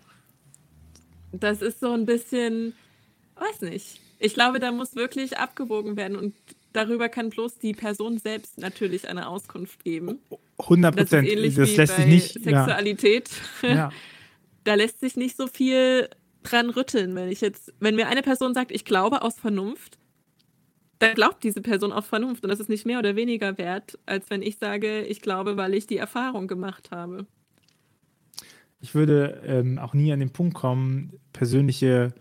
[1.31, 2.73] das ist so ein bisschen,
[3.35, 4.01] weiß nicht.
[4.19, 6.33] Ich glaube, da muss wirklich abgewogen werden und
[6.73, 10.19] darüber kann bloß die Person selbst natürlich eine Auskunft geben.
[10.59, 11.27] 100 Prozent.
[11.27, 12.33] Das, das lässt sich nicht.
[12.43, 13.29] Sexualität.
[13.61, 13.69] Ja.
[13.69, 13.91] ja.
[14.63, 16.09] da lässt sich nicht so viel
[16.43, 19.97] dran rütteln, wenn ich jetzt, wenn mir eine Person sagt, ich glaube aus Vernunft,
[20.99, 24.29] dann glaubt diese Person aus Vernunft und das ist nicht mehr oder weniger wert, als
[24.29, 27.27] wenn ich sage, ich glaube, weil ich die Erfahrung gemacht habe.
[28.79, 32.13] Ich würde ähm, auch nie an den Punkt kommen, persönliche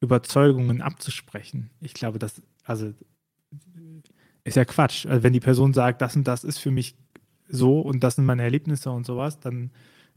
[0.00, 1.70] Überzeugungen abzusprechen.
[1.80, 2.92] Ich glaube, das, also
[4.44, 5.06] ist ja Quatsch.
[5.06, 6.96] Also wenn die Person sagt, das und das ist für mich
[7.48, 9.70] so und das sind meine Erlebnisse und sowas, dann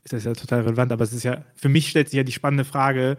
[0.03, 0.91] ist das ja total relevant.
[0.91, 3.17] Aber es ist ja, für mich stellt sich ja die spannende Frage,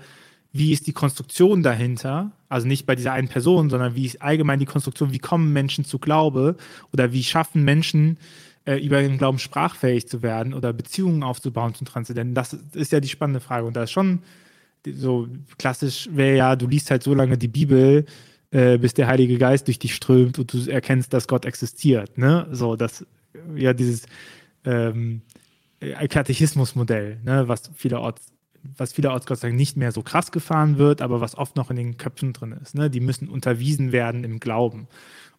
[0.53, 2.33] wie ist die Konstruktion dahinter?
[2.49, 5.85] Also nicht bei dieser einen Person, sondern wie ist allgemein die Konstruktion, wie kommen Menschen
[5.85, 6.57] zu Glaube
[6.92, 8.18] oder wie schaffen Menschen
[8.64, 12.35] äh, über den Glauben sprachfähig zu werden oder Beziehungen aufzubauen zum Transzendenten?
[12.35, 13.66] Das ist ja die spannende Frage.
[13.66, 14.20] Und da ist schon
[14.87, 18.07] so klassisch wäre ja, du liest halt so lange die Bibel,
[18.51, 22.18] äh, bis der Heilige Geist durch dich strömt und du erkennst, dass Gott existiert.
[22.18, 22.49] Ne?
[22.51, 23.05] So, das,
[23.55, 24.07] ja, dieses
[24.64, 25.23] ähm,
[25.81, 27.49] Katechismusmodell, ne?
[27.49, 28.33] was vielerorts
[28.77, 31.70] was vielerorts Gott sei Dank nicht mehr so krass gefahren wird, aber was oft noch
[31.70, 32.75] in den Köpfen drin ist.
[32.75, 32.90] Ne?
[32.90, 34.87] Die müssen unterwiesen werden im Glauben.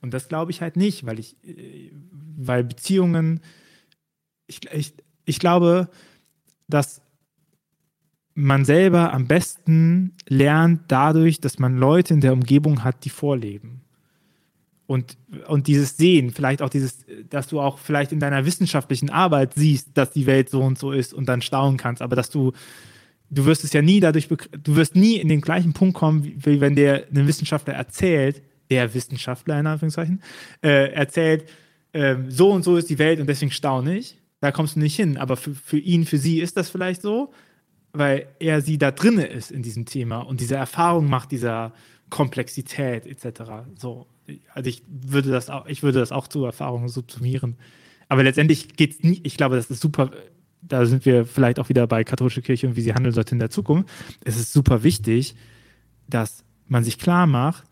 [0.02, 1.92] Und das glaube ich halt nicht, weil ich, äh,
[2.38, 3.40] weil Beziehungen,
[4.48, 4.94] ich, ich,
[5.26, 5.90] ich glaube,
[6.68, 7.02] dass
[8.34, 13.82] man selber am besten lernt dadurch, dass man Leute in der Umgebung hat, die vorleben.
[14.88, 19.54] Und, und dieses Sehen, vielleicht auch dieses, dass du auch vielleicht in deiner wissenschaftlichen Arbeit
[19.54, 22.52] siehst, dass die Welt so und so ist und dann staunen kannst, aber dass du,
[23.30, 26.60] du wirst es ja nie dadurch, du wirst nie in den gleichen Punkt kommen, wie,
[26.60, 30.24] wenn der ein Wissenschaftler erzählt, der Wissenschaftler in Anführungszeichen,
[30.64, 31.46] äh, erzählt,
[31.94, 34.18] äh, so und so ist die Welt und deswegen staune ich.
[34.40, 35.18] Da kommst du nicht hin.
[35.18, 37.32] Aber für, für ihn, für sie ist das vielleicht so
[37.94, 41.74] weil er sie da drinne ist in diesem Thema und diese Erfahrung macht dieser
[42.10, 43.68] Komplexität etc.
[43.78, 44.08] So,
[44.54, 47.58] also ich würde das auch, ich würde das auch zu Erfahrungen subsumieren.
[48.08, 50.12] Aber letztendlich geht es nie, ich glaube, das ist super,
[50.62, 53.40] da sind wir vielleicht auch wieder bei katholische Kirche und wie sie handeln sollte in
[53.40, 53.90] der Zukunft.
[54.24, 55.36] Es ist super wichtig,
[56.08, 57.64] dass man sich klar macht,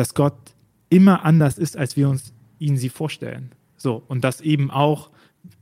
[0.00, 0.54] dass Gott
[0.88, 3.52] immer anders ist, als wir uns ihn sie vorstellen.
[3.76, 5.10] So, und dass eben auch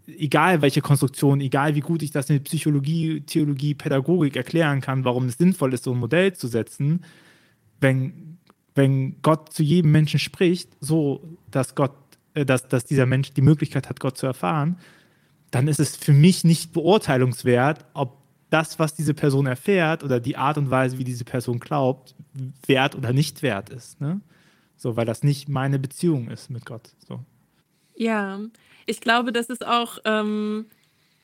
[0.06, 5.26] egal welche Konstruktion, egal wie gut ich das mit Psychologie, Theologie, Pädagogik erklären kann, warum
[5.26, 7.04] es sinnvoll ist, so ein Modell zu setzen,
[7.80, 8.38] wenn,
[8.76, 11.96] wenn Gott zu jedem Menschen spricht, so dass Gott,
[12.34, 14.78] äh, dass, dass dieser Mensch die Möglichkeit hat, Gott zu erfahren,
[15.50, 18.17] dann ist es für mich nicht beurteilungswert, ob
[18.50, 22.14] das, was diese Person erfährt oder die Art und Weise, wie diese Person glaubt,
[22.66, 24.00] wert oder nicht wert ist.
[24.00, 24.20] Ne?
[24.76, 26.90] So, weil das nicht meine Beziehung ist mit Gott.
[27.06, 27.20] So.
[27.94, 28.40] Ja,
[28.86, 30.66] ich glaube, das ist auch, ähm,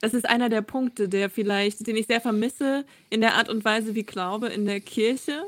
[0.01, 3.65] das ist einer der Punkte, der vielleicht, den ich sehr vermisse in der Art und
[3.65, 5.45] Weise, wie Glaube in der Kirche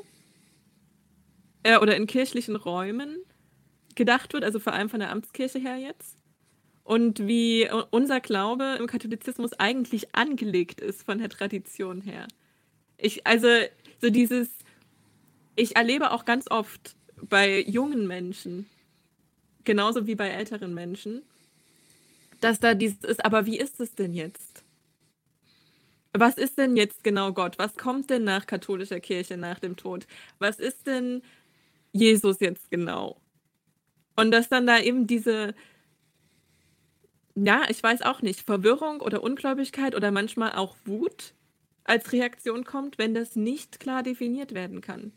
[1.62, 3.18] äh, oder in kirchlichen Räumen
[3.96, 6.15] gedacht wird, also vor allem von der Amtskirche her jetzt.
[6.86, 12.28] Und wie unser Glaube im Katholizismus eigentlich angelegt ist von der Tradition her.
[12.96, 13.48] Ich, also,
[14.00, 14.48] so dieses,
[15.56, 18.70] ich erlebe auch ganz oft bei jungen Menschen,
[19.64, 21.22] genauso wie bei älteren Menschen,
[22.40, 24.62] dass da dieses ist, aber wie ist es denn jetzt?
[26.20, 27.58] was ist denn jetzt genau Gott?
[27.58, 30.06] Was kommt denn nach katholischer Kirche nach dem Tod?
[30.38, 31.22] Was ist denn
[31.92, 33.20] Jesus jetzt genau?
[34.16, 35.54] Und dass dann da eben diese,
[37.36, 41.34] ja, ich weiß auch nicht, Verwirrung oder Ungläubigkeit oder manchmal auch Wut
[41.84, 45.12] als Reaktion kommt, wenn das nicht klar definiert werden kann.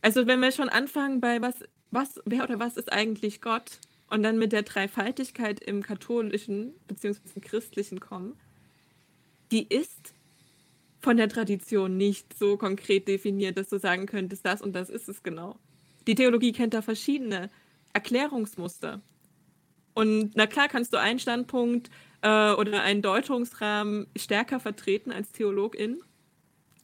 [0.00, 4.22] Also wenn wir schon anfangen bei was, was, wer oder was ist eigentlich Gott und
[4.22, 7.40] dann mit der Dreifaltigkeit im katholischen bzw.
[7.40, 8.36] christlichen kommen,
[9.52, 10.14] die ist
[11.00, 15.08] von der Tradition nicht so konkret definiert, dass du sagen könntest, das und das ist
[15.08, 15.58] es genau.
[16.06, 17.50] Die Theologie kennt da verschiedene
[17.92, 19.00] Erklärungsmuster.
[19.98, 21.90] Und na klar kannst du einen Standpunkt
[22.22, 26.00] äh, oder einen Deutungsrahmen stärker vertreten als Theologin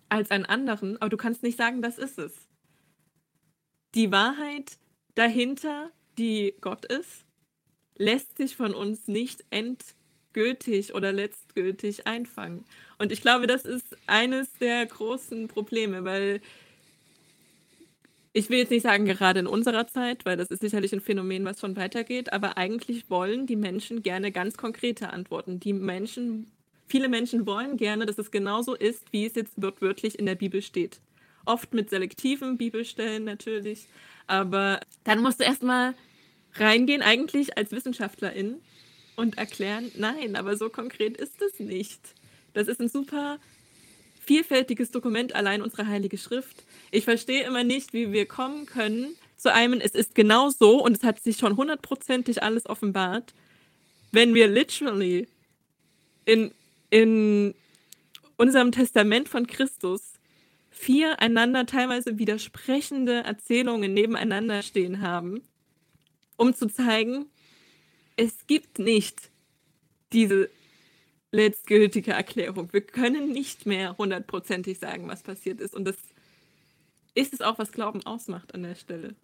[0.08, 2.32] als einen anderen, aber du kannst nicht sagen, das ist es.
[3.94, 4.78] Die Wahrheit
[5.14, 7.24] dahinter, die Gott ist,
[7.96, 12.64] lässt sich von uns nicht endgültig oder letztgültig einfangen.
[12.98, 16.40] Und ich glaube, das ist eines der großen Probleme, weil
[18.36, 21.44] ich will jetzt nicht sagen, gerade in unserer Zeit, weil das ist sicherlich ein Phänomen,
[21.44, 25.60] was schon weitergeht, aber eigentlich wollen die Menschen gerne ganz konkrete Antworten.
[25.60, 26.50] Die Menschen,
[26.88, 30.62] viele Menschen wollen gerne, dass es genauso ist, wie es jetzt wortwörtlich in der Bibel
[30.62, 31.00] steht.
[31.44, 33.86] Oft mit selektiven Bibelstellen natürlich,
[34.26, 35.94] aber dann musst du erstmal
[36.54, 38.56] reingehen, eigentlich als Wissenschaftlerin
[39.14, 42.00] und erklären, nein, aber so konkret ist es nicht.
[42.52, 43.38] Das ist ein super
[44.26, 46.64] vielfältiges Dokument, allein unsere Heilige Schrift.
[46.90, 50.96] Ich verstehe immer nicht, wie wir kommen können zu einem, es ist genau so und
[50.96, 53.34] es hat sich schon hundertprozentig alles offenbart,
[54.10, 55.28] wenn wir literally
[56.24, 56.52] in,
[56.90, 57.54] in
[58.36, 60.14] unserem Testament von Christus
[60.70, 65.42] vier einander teilweise widersprechende Erzählungen nebeneinander stehen haben,
[66.36, 67.26] um zu zeigen,
[68.16, 69.30] es gibt nicht
[70.12, 70.48] diese
[71.34, 72.72] letztgültige Erklärung.
[72.72, 75.74] Wir können nicht mehr hundertprozentig sagen, was passiert ist.
[75.74, 75.96] Und das
[77.14, 79.14] ist es auch, was Glauben ausmacht an der Stelle.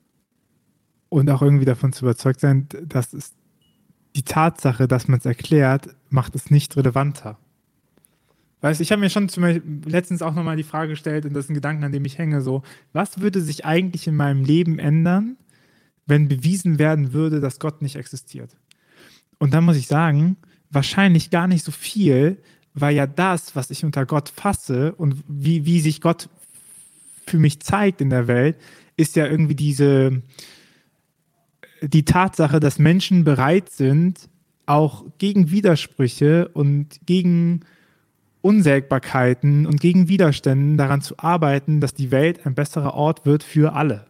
[1.09, 3.35] Und auch irgendwie davon zu überzeugt sein, dass es
[4.14, 7.38] die Tatsache, dass man es erklärt, macht es nicht relevanter.
[8.61, 11.46] Weißt ich habe mir schon zum Beispiel letztens auch nochmal die Frage gestellt, und das
[11.46, 14.79] ist ein Gedanke, an dem ich hänge, so, was würde sich eigentlich in meinem Leben
[14.79, 15.37] ändern,
[16.07, 18.57] wenn bewiesen werden würde, dass Gott nicht existiert?
[19.38, 20.37] Und dann muss ich sagen,
[20.70, 22.38] wahrscheinlich gar nicht so viel,
[22.74, 26.28] weil ja das, was ich unter Gott fasse und wie, wie sich Gott
[27.26, 28.56] für mich zeigt in der Welt,
[28.96, 30.22] ist ja irgendwie diese,
[31.83, 34.28] die Tatsache, dass Menschen bereit sind,
[34.66, 37.61] auch gegen Widersprüche und gegen
[38.42, 43.74] Unsägbarkeiten und gegen Widerständen daran zu arbeiten, dass die Welt ein besserer Ort wird für
[43.74, 44.06] alle.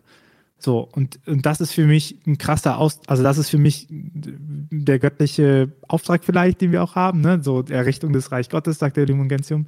[0.62, 3.86] So, und, und das ist für mich ein krasser Aus, also das ist für mich
[3.90, 7.40] der göttliche Auftrag vielleicht, den wir auch haben, ne?
[7.42, 9.66] So Errichtung des Reich Gottes, sagt der Lumen Gentium.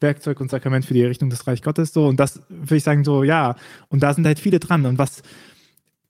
[0.00, 1.92] Werkzeug und Sakrament für die Errichtung des Reich Gottes.
[1.92, 3.56] So, und das würde ich sagen, so, ja,
[3.88, 4.86] und da sind halt viele dran.
[4.86, 5.22] Und was,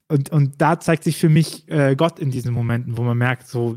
[0.08, 3.48] und, und da zeigt sich für mich äh, Gott in diesen Momenten, wo man merkt,
[3.48, 3.76] so,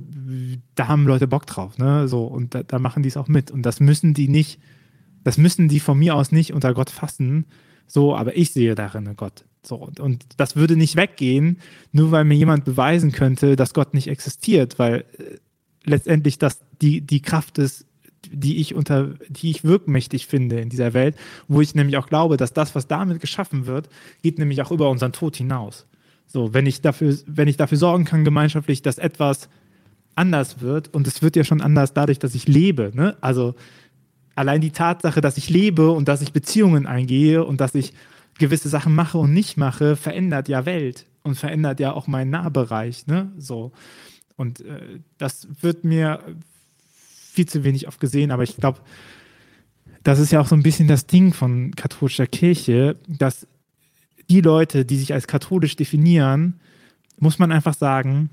[0.75, 2.07] da haben Leute Bock drauf, ne?
[2.07, 3.51] So, und da, da machen die es auch mit.
[3.51, 4.59] Und das müssen die nicht,
[5.23, 7.45] das müssen die von mir aus nicht unter Gott fassen.
[7.87, 9.45] So, aber ich sehe darin Gott.
[9.63, 11.60] So, und, das würde nicht weggehen,
[11.91, 15.38] nur weil mir jemand beweisen könnte, dass Gott nicht existiert, weil äh,
[15.84, 17.86] letztendlich das die, die Kraft ist,
[18.32, 21.15] die ich unter, die ich wirkmächtig finde in dieser Welt,
[21.47, 23.89] wo ich nämlich auch glaube, dass das, was damit geschaffen wird,
[24.21, 25.86] geht nämlich auch über unseren Tod hinaus.
[26.28, 29.50] So, wenn ich dafür, wenn ich dafür sorgen kann, gemeinschaftlich, dass etwas
[30.15, 33.17] anders wird, und es wird ja schon anders dadurch, dass ich lebe, ne?
[33.21, 33.56] Also
[34.36, 37.93] allein die Tatsache, dass ich lebe und dass ich Beziehungen eingehe und dass ich
[38.37, 43.07] gewisse Sachen mache und nicht mache, verändert ja Welt und verändert ja auch meinen Nahbereich.
[43.07, 43.31] Ne?
[43.37, 43.71] So.
[44.35, 46.19] Und äh, das wird mir
[47.31, 48.79] viel zu wenig oft gesehen, aber ich glaube,
[50.03, 53.47] das ist ja auch so ein bisschen das Ding von katholischer Kirche, dass
[54.29, 56.59] die Leute, die sich als katholisch definieren,
[57.19, 58.31] muss man einfach sagen,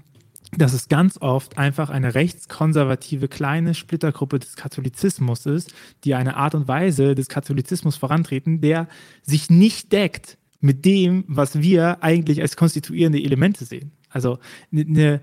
[0.57, 6.55] dass es ganz oft einfach eine rechtskonservative kleine Splittergruppe des Katholizismus ist, die eine Art
[6.55, 8.89] und Weise des Katholizismus vorantreten, der
[9.23, 13.93] sich nicht deckt mit dem, was wir eigentlich als konstituierende Elemente sehen.
[14.09, 14.39] Also
[14.73, 15.21] eine,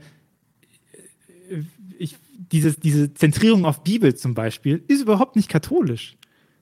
[1.98, 2.18] ich,
[2.52, 6.18] dieses, diese Zentrierung auf Bibel zum Beispiel ist überhaupt nicht katholisch,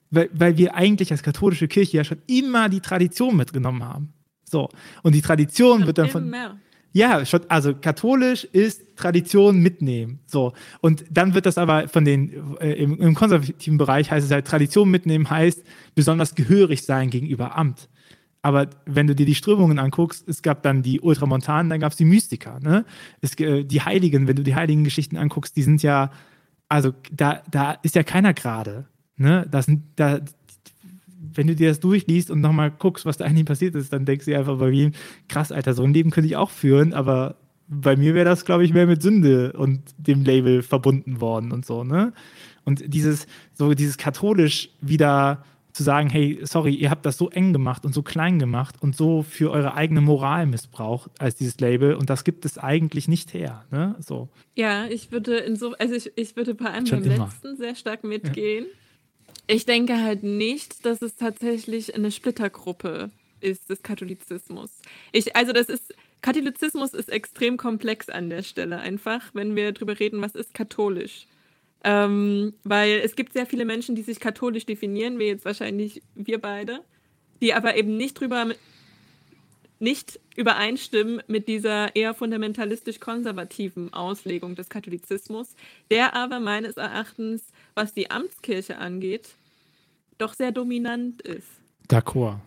[0.10, 4.14] weil, weil wir eigentlich als katholische Kirche ja schon immer die Tradition mitgenommen haben.
[4.46, 4.70] So.
[5.02, 6.30] Und die Tradition wird dann von.
[6.30, 6.58] Mehr.
[6.94, 10.20] Ja, also katholisch ist Tradition mitnehmen.
[10.28, 10.54] So.
[10.80, 14.46] Und dann wird das aber von den, äh, im, im, konservativen Bereich heißt es halt,
[14.46, 15.64] Tradition mitnehmen heißt
[15.96, 17.90] besonders gehörig sein gegenüber Amt.
[18.44, 21.98] Aber wenn du dir die Strömungen anguckst, es gab dann die Ultramontanen, dann gab es
[21.98, 22.60] die Mystiker.
[22.60, 22.86] Ne?
[23.22, 26.12] Es, äh, die Heiligen, wenn du die heiligen Geschichten anguckst, die sind ja,
[26.70, 28.86] also da, da ist ja keiner gerade.
[29.16, 29.48] Ne?
[29.50, 30.20] Da,
[31.34, 34.26] wenn du dir das durchliest und nochmal guckst, was da eigentlich passiert ist, dann denkst
[34.26, 34.92] du dir einfach bei ihm,
[35.30, 37.36] krass, Alter, so ein Leben könnte ich auch führen, aber
[37.68, 41.66] bei mir wäre das, glaube ich, mehr mit Sünde und dem Label verbunden worden und
[41.66, 42.14] so, ne?
[42.66, 47.52] Und dieses, so dieses katholisch wieder zu sagen, hey, sorry, ihr habt das so eng
[47.52, 51.96] gemacht und so klein gemacht und so für eure eigene Moral missbraucht als dieses Label
[51.96, 53.66] und das gibt es eigentlich nicht her.
[53.72, 53.96] Ne?
[54.00, 54.30] So.
[54.56, 58.04] Ja, ich würde in so, also ich, ich würde bei einem beim letzten sehr stark
[58.04, 58.66] mitgehen.
[58.66, 58.83] Ja.
[59.48, 64.80] Ich denke halt nicht, dass es tatsächlich eine Splittergruppe ist des Katholizismus.
[65.12, 70.00] Ich, also das ist, Katholizismus ist extrem komplex an der Stelle einfach, wenn wir darüber
[70.00, 71.28] reden, was ist katholisch.
[71.84, 76.40] Ähm, weil es gibt sehr viele Menschen, die sich katholisch definieren, wie jetzt wahrscheinlich wir
[76.40, 76.80] beide,
[77.42, 78.46] die aber eben nicht drüber
[79.84, 85.56] nicht übereinstimmen mit dieser eher fundamentalistisch-konservativen Auslegung des Katholizismus,
[85.92, 87.44] der aber meines Erachtens,
[87.76, 89.36] was die Amtskirche angeht,
[90.18, 91.50] doch sehr dominant ist.
[91.90, 92.40] D'accord.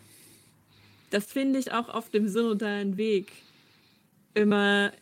[1.10, 3.30] Das finde ich auch auf dem synodalen Weg
[4.34, 4.92] immer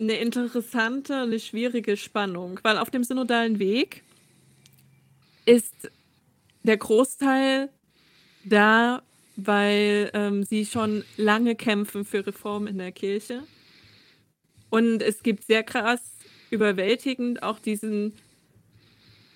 [0.00, 4.02] eine interessante, eine schwierige Spannung, weil auf dem synodalen Weg
[5.44, 5.90] ist
[6.62, 7.68] der Großteil
[8.44, 9.02] da,
[9.36, 13.42] weil ähm, sie schon lange kämpfen für Reform in der Kirche.
[14.70, 16.00] Und es gibt sehr krass,
[16.50, 18.12] überwältigend auch diesen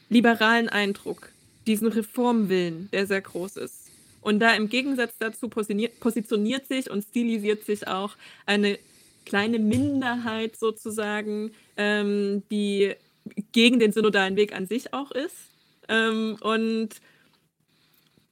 [0.09, 1.31] liberalen Eindruck,
[1.67, 3.91] diesen Reformwillen, der sehr groß ist.
[4.21, 8.79] Und da im Gegensatz dazu positioniert sich und stilisiert sich auch eine
[9.25, 12.95] kleine Minderheit sozusagen, ähm, die
[13.53, 15.37] gegen den synodalen Weg an sich auch ist.
[15.89, 16.89] Ähm, und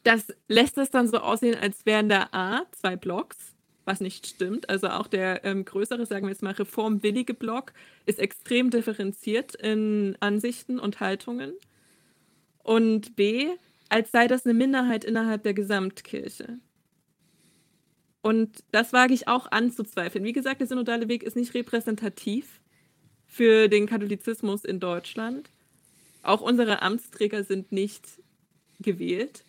[0.08, 3.36] das lässt es dann so aussehen, als wären da A, zwei Blocks,
[3.84, 4.70] was nicht stimmt.
[4.70, 7.74] Also auch der ähm, größere, sagen wir jetzt mal, reformwillige Block
[8.06, 11.52] ist extrem differenziert in Ansichten und Haltungen.
[12.62, 13.48] Und B,
[13.90, 16.56] als sei das eine Minderheit innerhalb der Gesamtkirche.
[18.22, 20.24] Und das wage ich auch anzuzweifeln.
[20.24, 22.62] Wie gesagt, der synodale Weg ist nicht repräsentativ
[23.26, 25.50] für den Katholizismus in Deutschland.
[26.22, 28.06] Auch unsere Amtsträger sind nicht
[28.80, 29.44] gewählt.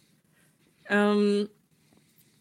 [0.89, 1.47] Ähm,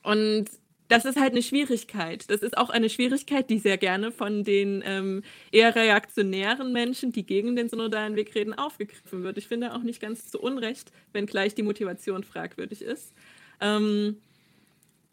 [0.02, 0.50] und
[0.88, 2.30] das ist halt eine Schwierigkeit.
[2.30, 7.26] Das ist auch eine Schwierigkeit, die sehr gerne von den ähm, eher reaktionären Menschen, die
[7.26, 9.36] gegen den synodalen Weg reden, aufgegriffen wird.
[9.36, 13.12] Ich finde auch nicht ganz zu Unrecht, wenngleich die Motivation fragwürdig ist.
[13.60, 14.16] Ähm,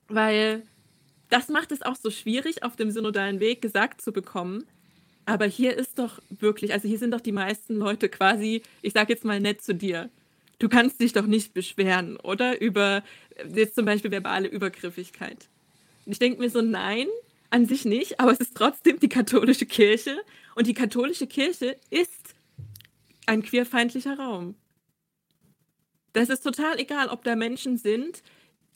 [0.08, 0.64] weil
[1.30, 4.66] das macht es auch so schwierig, auf dem synodalen Weg gesagt zu bekommen.
[5.26, 9.12] Aber hier ist doch wirklich, also hier sind doch die meisten Leute quasi, ich sage
[9.12, 10.10] jetzt mal nett zu dir.
[10.60, 12.62] Du kannst dich doch nicht beschweren, oder?
[12.62, 13.04] Über
[13.54, 15.50] jetzt zum Beispiel verbale Übergriffigkeit.
[16.06, 17.08] Ich denke mir so, nein,
[17.50, 20.18] an sich nicht, aber es ist trotzdem die katholische Kirche.
[20.56, 22.36] Und die katholische Kirche ist
[23.26, 24.56] ein queerfeindlicher Raum.
[26.14, 28.24] Das ist total egal, ob da Menschen sind,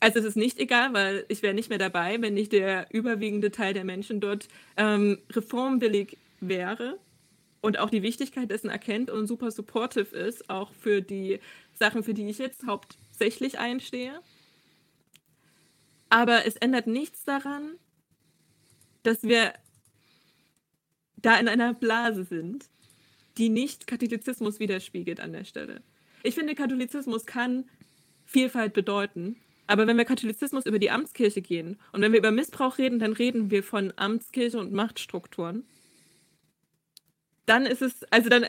[0.00, 3.50] also es ist nicht egal, weil ich wäre nicht mehr dabei, wenn nicht der überwiegende
[3.50, 6.98] Teil der Menschen dort ähm, reformwillig wäre
[7.60, 11.40] und auch die Wichtigkeit dessen erkennt und super supportive ist, auch für die
[11.74, 14.20] Sachen, für die ich jetzt hauptsächlich einstehe.
[16.08, 17.76] Aber es ändert nichts daran,
[19.02, 19.52] dass wir
[21.16, 22.66] da in einer Blase sind,
[23.36, 25.82] die nicht Katholizismus widerspiegelt an der Stelle.
[26.22, 27.68] Ich finde, Katholizismus kann
[28.24, 29.36] Vielfalt bedeuten
[29.70, 33.12] aber wenn wir Katholizismus über die Amtskirche gehen und wenn wir über Missbrauch reden, dann
[33.12, 35.64] reden wir von Amtskirche und Machtstrukturen.
[37.50, 38.44] Dann ist es, also dann,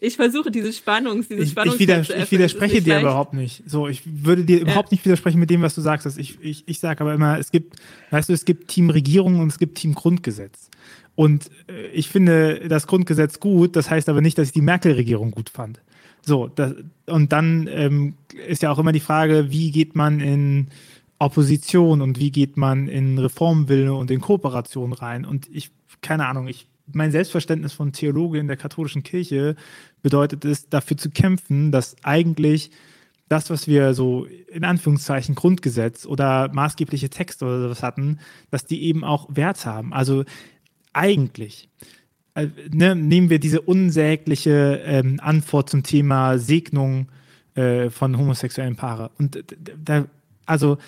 [0.00, 1.74] ich versuche diese Spannung, diese Spannung.
[1.74, 3.02] Ich, widers ich widerspreche dir leicht.
[3.02, 3.68] überhaupt nicht.
[3.68, 4.62] So, ich würde dir ja.
[4.62, 6.06] überhaupt nicht widersprechen mit dem, was du sagst.
[6.18, 7.74] Ich, ich, ich sage aber immer, es gibt,
[8.10, 10.70] weißt du, es gibt Team Regierung und es gibt Team Grundgesetz.
[11.16, 15.32] Und äh, ich finde das Grundgesetz gut, das heißt aber nicht, dass ich die Merkel-Regierung
[15.32, 15.80] gut fand.
[16.22, 16.74] So, das,
[17.06, 18.14] und dann ähm,
[18.46, 20.68] ist ja auch immer die Frage, wie geht man in
[21.18, 25.24] Opposition und wie geht man in Reformwille und in Kooperation rein.
[25.24, 29.56] Und ich, keine Ahnung, ich, mein Selbstverständnis von Theologe in der katholischen Kirche
[30.02, 32.70] bedeutet es, dafür zu kämpfen, dass eigentlich
[33.28, 38.18] das, was wir so in Anführungszeichen Grundgesetz oder maßgebliche Texte oder sowas hatten,
[38.50, 39.94] dass die eben auch Wert haben.
[39.94, 40.24] Also
[40.92, 41.68] eigentlich
[42.34, 47.08] äh, ne, nehmen wir diese unsägliche ähm, Antwort zum Thema Segnung
[47.54, 49.10] äh, von homosexuellen Paare.
[49.18, 49.42] Und
[49.82, 50.06] da,
[50.44, 50.78] also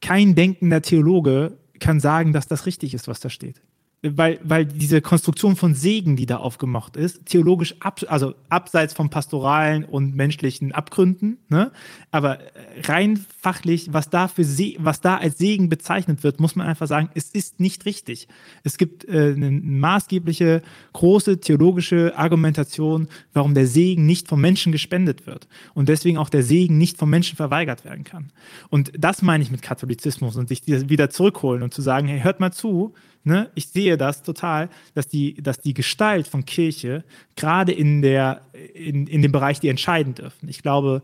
[0.00, 3.60] kein denkender Theologe kann sagen, dass das richtig ist, was da steht.
[4.02, 9.10] Weil, weil diese Konstruktion von Segen, die da aufgemacht ist, theologisch ab, also abseits von
[9.10, 11.70] pastoralen und menschlichen Abgründen, ne?
[12.10, 12.38] aber
[12.84, 16.86] rein fachlich, was da, für Se was da als Segen bezeichnet wird, muss man einfach
[16.86, 18.26] sagen, es ist nicht richtig.
[18.64, 20.62] Es gibt äh, eine maßgebliche,
[20.94, 26.42] große theologische Argumentation, warum der Segen nicht vom Menschen gespendet wird und deswegen auch der
[26.42, 28.32] Segen nicht vom Menschen verweigert werden kann.
[28.70, 32.40] Und das meine ich mit Katholizismus und sich wieder zurückholen und zu sagen, hey, hört
[32.40, 33.50] mal zu, Ne?
[33.54, 37.04] Ich sehe das total, dass die, dass die Gestalt von Kirche
[37.36, 38.42] gerade in, der,
[38.74, 40.48] in, in dem Bereich, die entscheiden dürfen.
[40.48, 41.02] Ich glaube,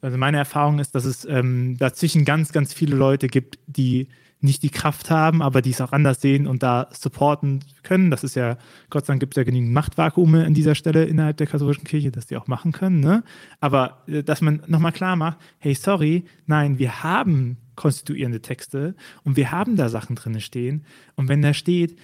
[0.00, 4.08] also meine Erfahrung ist, dass es ähm, dazwischen ganz, ganz viele Leute gibt, die
[4.44, 8.10] nicht die Kraft haben, aber die es auch anders sehen und da supporten können.
[8.10, 8.58] Das ist ja,
[8.90, 12.10] Gott sei Dank gibt es ja genügend Machtvakuume an dieser Stelle innerhalb der katholischen Kirche,
[12.10, 13.00] dass die auch machen können.
[13.00, 13.24] Ne?
[13.60, 18.94] Aber äh, dass man nochmal klar macht, hey, sorry, nein, wir haben konstituierende Texte
[19.24, 20.84] und wir haben da Sachen drin stehen.
[21.16, 21.96] Und wenn da steht,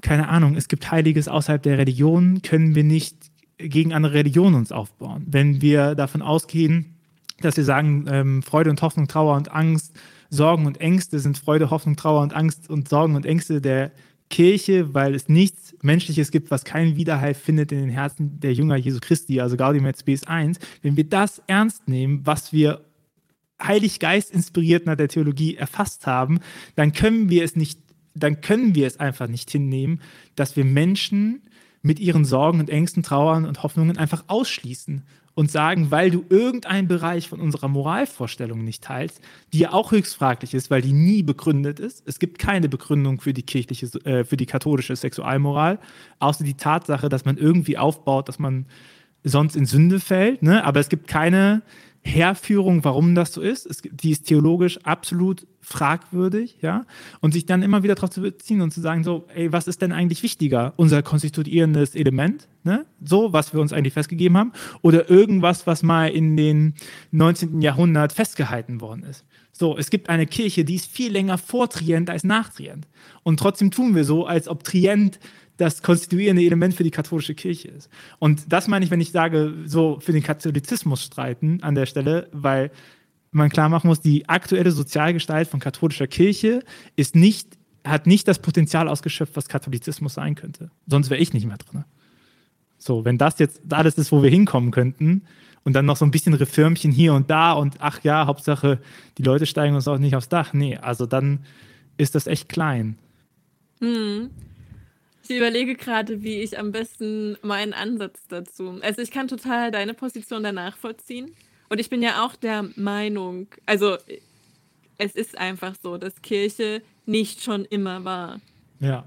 [0.00, 3.16] keine Ahnung, es gibt Heiliges außerhalb der Religion, können wir nicht
[3.58, 5.24] gegen andere Religionen uns aufbauen.
[5.26, 6.96] Wenn wir davon ausgehen,
[7.40, 9.94] dass wir sagen, ähm, Freude und Hoffnung, Trauer und Angst,
[10.30, 13.92] Sorgen und Ängste sind Freude, Hoffnung, Trauer und Angst und Sorgen und Ängste der
[14.30, 18.76] Kirche, weil es nichts Menschliches gibt, was keinen Widerhalt findet in den Herzen der Jünger
[18.76, 20.58] Jesu Christi, also Gaudium et Spes 1.
[20.82, 22.82] Wenn wir das ernst nehmen, was wir
[23.62, 26.40] Heilig Geist inspiriert nach der Theologie erfasst haben,
[26.76, 27.80] dann können wir es nicht,
[28.14, 30.00] dann können wir es einfach nicht hinnehmen,
[30.36, 31.42] dass wir Menschen
[31.82, 35.02] mit ihren Sorgen und Ängsten, Trauern und Hoffnungen einfach ausschließen
[35.38, 39.20] und sagen, weil du irgendeinen Bereich von unserer Moralvorstellung nicht teilst,
[39.52, 42.02] die ja auch höchst fraglich ist, weil die nie begründet ist.
[42.06, 45.78] Es gibt keine Begründung für die kirchliche, äh, für die katholische Sexualmoral,
[46.18, 48.66] außer die Tatsache, dass man irgendwie aufbaut, dass man
[49.22, 50.42] sonst in Sünde fällt.
[50.42, 50.64] Ne?
[50.64, 51.62] Aber es gibt keine
[52.02, 53.66] Herführung, warum das so ist.
[53.66, 56.86] Es, die ist theologisch absolut fragwürdig, ja.
[57.20, 59.82] Und sich dann immer wieder darauf zu beziehen und zu sagen, so, ey, was ist
[59.82, 60.72] denn eigentlich wichtiger?
[60.76, 62.86] Unser konstituierendes Element, ne?
[63.04, 66.74] So, was wir uns eigentlich festgegeben haben, oder irgendwas, was mal in den
[67.10, 67.60] 19.
[67.60, 69.24] Jahrhundert festgehalten worden ist.
[69.52, 72.86] So, es gibt eine Kirche, die ist viel länger vor Trient als nach Trient.
[73.22, 75.18] Und trotzdem tun wir so, als ob Trient
[75.58, 77.90] das konstituierende Element für die katholische Kirche ist.
[78.18, 82.28] Und das meine ich, wenn ich sage, so für den Katholizismus streiten an der Stelle,
[82.32, 82.70] weil
[83.30, 86.62] man klar machen muss, die aktuelle Sozialgestalt von katholischer Kirche
[86.96, 90.70] ist nicht, hat nicht das Potenzial ausgeschöpft, was Katholizismus sein könnte.
[90.86, 91.84] Sonst wäre ich nicht mehr drin.
[92.78, 95.22] So, wenn das jetzt alles ist, wo wir hinkommen könnten,
[95.64, 98.78] und dann noch so ein bisschen Reformchen hier und da und ach ja, Hauptsache,
[99.18, 100.54] die Leute steigen uns auch nicht aufs Dach.
[100.54, 101.40] Nee, also dann
[101.98, 102.96] ist das echt klein.
[103.80, 104.30] Hm.
[105.28, 108.78] Ich überlege gerade, wie ich am besten meinen Ansatz dazu.
[108.80, 111.34] Also ich kann total deine Position danach vollziehen.
[111.68, 113.98] Und ich bin ja auch der Meinung, also
[114.96, 118.40] es ist einfach so, dass Kirche nicht schon immer war.
[118.80, 119.04] Ja.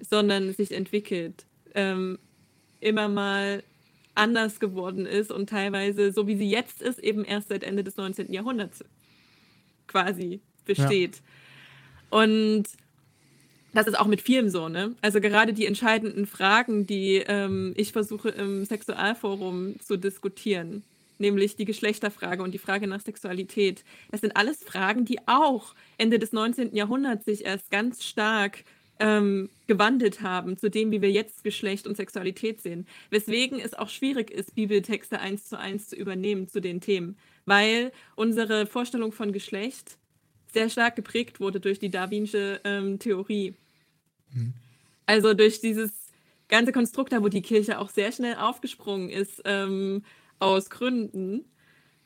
[0.00, 1.44] Sondern sich entwickelt.
[1.74, 2.18] Ähm,
[2.80, 3.62] immer mal
[4.14, 7.96] anders geworden ist und teilweise, so wie sie jetzt ist, eben erst seit Ende des
[7.96, 8.32] 19.
[8.32, 8.84] Jahrhunderts
[9.86, 11.16] quasi besteht.
[12.10, 12.22] Ja.
[12.22, 12.64] Und
[13.72, 14.94] das ist auch mit vielem so, ne?
[15.00, 20.82] Also gerade die entscheidenden Fragen, die ähm, ich versuche im Sexualforum zu diskutieren,
[21.18, 26.18] nämlich die Geschlechterfrage und die Frage nach Sexualität, das sind alles Fragen, die auch Ende
[26.18, 26.74] des 19.
[26.74, 28.64] Jahrhunderts sich erst ganz stark
[28.98, 32.86] ähm, gewandelt haben zu dem, wie wir jetzt Geschlecht und Sexualität sehen.
[33.08, 37.16] Weswegen es auch schwierig ist, Bibeltexte eins zu eins zu übernehmen zu den Themen,
[37.46, 39.96] weil unsere Vorstellung von Geschlecht
[40.52, 43.54] sehr stark geprägt wurde durch die darwinsche ähm, Theorie.
[44.32, 44.54] Mhm.
[45.06, 45.92] Also durch dieses
[46.48, 50.02] ganze Konstrukt, da wo die Kirche auch sehr schnell aufgesprungen ist, ähm,
[50.38, 51.44] aus Gründen,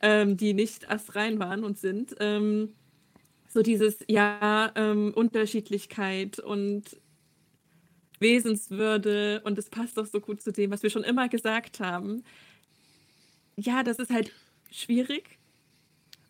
[0.01, 2.15] ähm, die nicht astrein waren und sind.
[2.19, 2.73] Ähm,
[3.47, 6.97] so dieses, ja, ähm, Unterschiedlichkeit und
[8.19, 12.23] Wesenswürde und es passt doch so gut zu dem, was wir schon immer gesagt haben.
[13.57, 14.31] Ja, das ist halt
[14.71, 15.37] schwierig,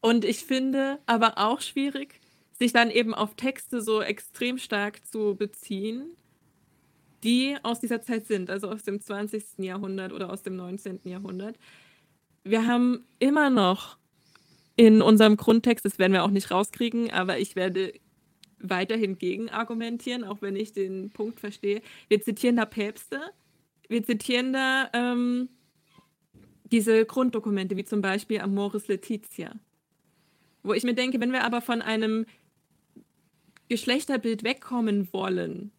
[0.06, 2.20] und ich finde aber auch schwierig,
[2.60, 6.16] sich dann eben auf Texte so extrem stark zu beziehen,
[7.24, 9.58] die aus dieser Zeit sind, also aus dem 20.
[9.58, 11.02] Jahrhundert oder aus dem 19.
[11.04, 11.58] Jahrhundert.
[12.44, 13.98] Wir haben immer noch
[14.76, 17.94] in unserem Grundtext, das werden wir auch nicht rauskriegen, aber ich werde
[18.60, 21.82] weiterhin gegen argumentieren, auch wenn ich den Punkt verstehe.
[22.08, 23.20] Wir zitieren da Päpste,
[23.88, 25.50] wir zitieren da ähm,
[26.72, 29.54] diese Grunddokumente, wie zum Beispiel Amoris Laetitia.
[30.64, 32.26] Wo ich mir denke, wenn wir aber von einem
[33.70, 35.72] Geschlechterbild wegkommen wollen,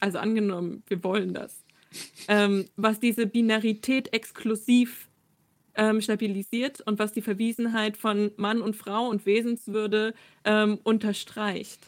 [0.00, 1.64] also angenommen, wir wollen das,
[2.28, 5.08] ähm, was diese Binarität exklusiv
[5.74, 10.12] ähm, stabilisiert und was die Verwiesenheit von Mann und Frau und Wesenswürde
[10.44, 11.80] ähm, unterstreicht.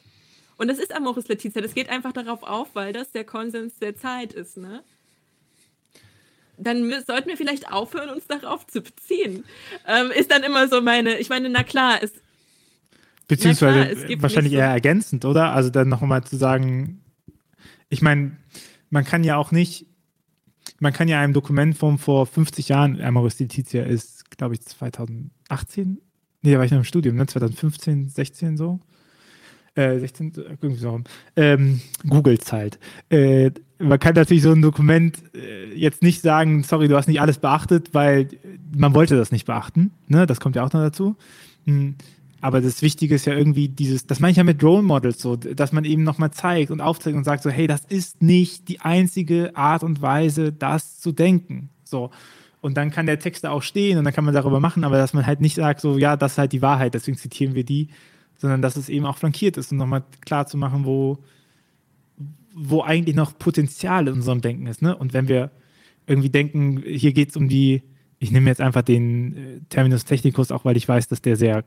[0.57, 1.63] Und das ist Amoris Letizia.
[1.63, 4.85] Das geht einfach darauf auf, weil das der Konsens der Zeit ist, ne?
[6.59, 9.45] Dann sollten wir vielleicht aufhören, uns darauf zu beziehen.
[9.87, 12.13] Ähm, ist dann immer so meine, ich meine, na klar, es.
[13.31, 15.53] Beziehungsweise klar, wahrscheinlich so eher ergänzend, oder?
[15.53, 17.01] Also dann nochmal zu sagen,
[17.89, 18.33] ich meine,
[18.91, 19.87] man kann ja auch nicht,
[20.81, 26.01] man kann ja einem Dokument von vor 50 Jahren, Amoris Letizia ist, glaube ich, 2018,
[26.43, 27.27] nee, da war ich noch im Studium, ne?
[27.27, 28.81] 2015, 16 so.
[29.77, 31.01] Äh, 16, irgendwie so.
[31.37, 32.81] Ähm, Googles halt.
[33.09, 37.21] Äh, man kann natürlich so ein Dokument äh, jetzt nicht sagen, sorry, du hast nicht
[37.21, 38.29] alles beachtet, weil
[38.77, 39.93] man wollte das nicht beachten.
[40.09, 40.27] Ne?
[40.27, 41.17] Das kommt ja auch noch dazu.
[41.67, 41.95] Hm.
[42.41, 45.37] Aber das Wichtige ist ja irgendwie dieses, das meine ich ja mit Role Models so,
[45.37, 48.81] dass man eben nochmal zeigt und aufzeigt und sagt so, hey, das ist nicht die
[48.81, 51.69] einzige Art und Weise, das zu denken.
[51.85, 52.11] So.
[52.63, 54.97] Und dann kann der Text da auch stehen und dann kann man darüber machen, aber
[54.97, 57.65] dass man halt nicht sagt, so, ja, das ist halt die Wahrheit, deswegen zitieren wir
[57.65, 57.89] die,
[58.37, 61.19] sondern dass es eben auch flankiert ist und nochmal klar zu machen, wo,
[62.55, 64.83] wo eigentlich noch Potenzial in unserem Denken ist.
[64.83, 64.97] Ne?
[64.97, 65.51] Und wenn wir
[66.07, 67.83] irgendwie denken, hier geht es um die,
[68.19, 71.65] ich nehme jetzt einfach den äh, Terminus technicus, auch weil ich weiß, dass der sehr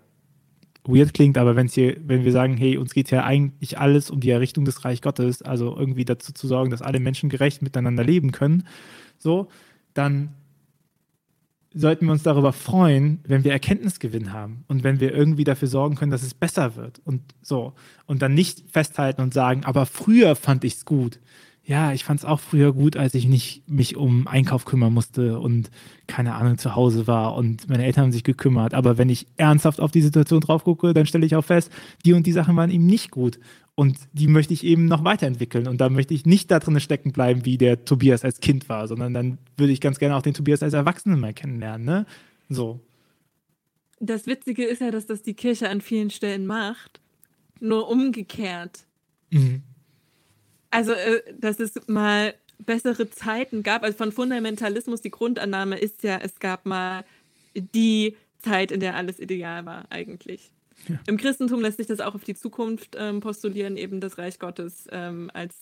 [0.86, 4.20] weird klingt, aber wenn's hier, wenn wir sagen, hey, uns geht ja eigentlich alles um
[4.20, 8.04] die Errichtung des Reich Gottes, also irgendwie dazu zu sorgen, dass alle Menschen gerecht miteinander
[8.04, 8.64] leben können,
[9.18, 9.48] so,
[9.94, 10.34] dann
[11.74, 15.96] sollten wir uns darüber freuen, wenn wir Erkenntnisgewinn haben und wenn wir irgendwie dafür sorgen
[15.96, 17.74] können, dass es besser wird und so.
[18.06, 21.20] Und dann nicht festhalten und sagen, aber früher fand ich es gut
[21.66, 25.40] ja, ich fand es auch früher gut, als ich nicht mich um Einkauf kümmern musste
[25.40, 25.72] und
[26.08, 28.74] keine Ahnung zu Hause war und meine Eltern haben sich gekümmert.
[28.74, 31.72] Aber wenn ich ernsthaft auf die Situation drauf gucke, dann stelle ich auch fest,
[32.06, 33.40] die und die Sachen waren eben nicht gut.
[33.76, 35.68] Und die möchte ich eben noch weiterentwickeln.
[35.68, 38.88] Und da möchte ich nicht da drin stecken bleiben, wie der Tobias als Kind war,
[38.90, 41.86] sondern dann würde ich ganz gerne auch den Tobias als Erwachsenen mal kennenlernen.
[41.86, 42.06] Ne?
[42.50, 42.82] So.
[44.00, 47.00] Das Witzige ist ja, dass das die Kirche an vielen Stellen macht.
[47.62, 48.86] Nur umgekehrt.
[49.32, 49.64] Mhm
[50.74, 53.84] also, äh, dass es mal bessere Zeiten gab.
[53.84, 57.06] Also von Fundamentalismus, die Grundannahme ist ja, es gab mal
[57.56, 60.52] die Zeit, in der alles ideal war, eigentlich.
[60.88, 61.00] Ja.
[61.08, 64.88] Im Christentum lässt sich das auch auf die Zukunft ähm, postulieren, eben das Reich Gottes
[64.92, 65.56] ähm, als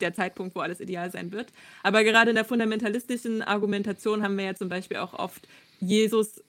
[0.00, 1.52] der Zeitpunkt, wo alles ideal sein wird.
[1.82, 5.48] Aber gerade in der fundamentalistischen Argumentation haben wir ja zum Beispiel auch oft,
[5.80, 6.42] Jesus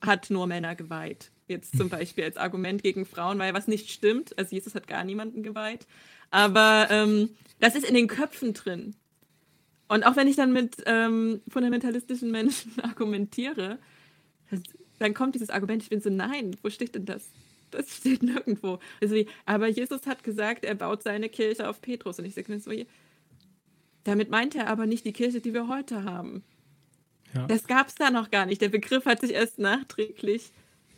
[0.00, 1.30] hat nur Männer geweiht.
[1.48, 4.38] Jetzt zum Beispiel als Argument gegen Frauen, weil was nicht stimmt.
[4.38, 5.86] Also Jesus hat gar niemanden geweiht.
[6.30, 8.94] Aber ähm, das ist in den Köpfen drin.
[9.88, 13.78] Und auch wenn ich dann mit ähm, fundamentalistischen Menschen argumentiere,
[14.50, 14.60] das,
[14.98, 17.30] dann kommt dieses Argument, ich bin so, nein, wo steht denn das?
[17.70, 18.78] Das steht nirgendwo.
[19.00, 22.18] Also wie, aber Jesus hat gesagt, er baut seine Kirche auf Petrus.
[22.18, 22.70] Und ich sage mir so,
[24.04, 26.42] damit meint er aber nicht die Kirche, die wir heute haben.
[27.34, 27.46] Ja.
[27.46, 28.60] Das gab es da noch gar nicht.
[28.62, 30.50] Der Begriff hat sich erst nachträglich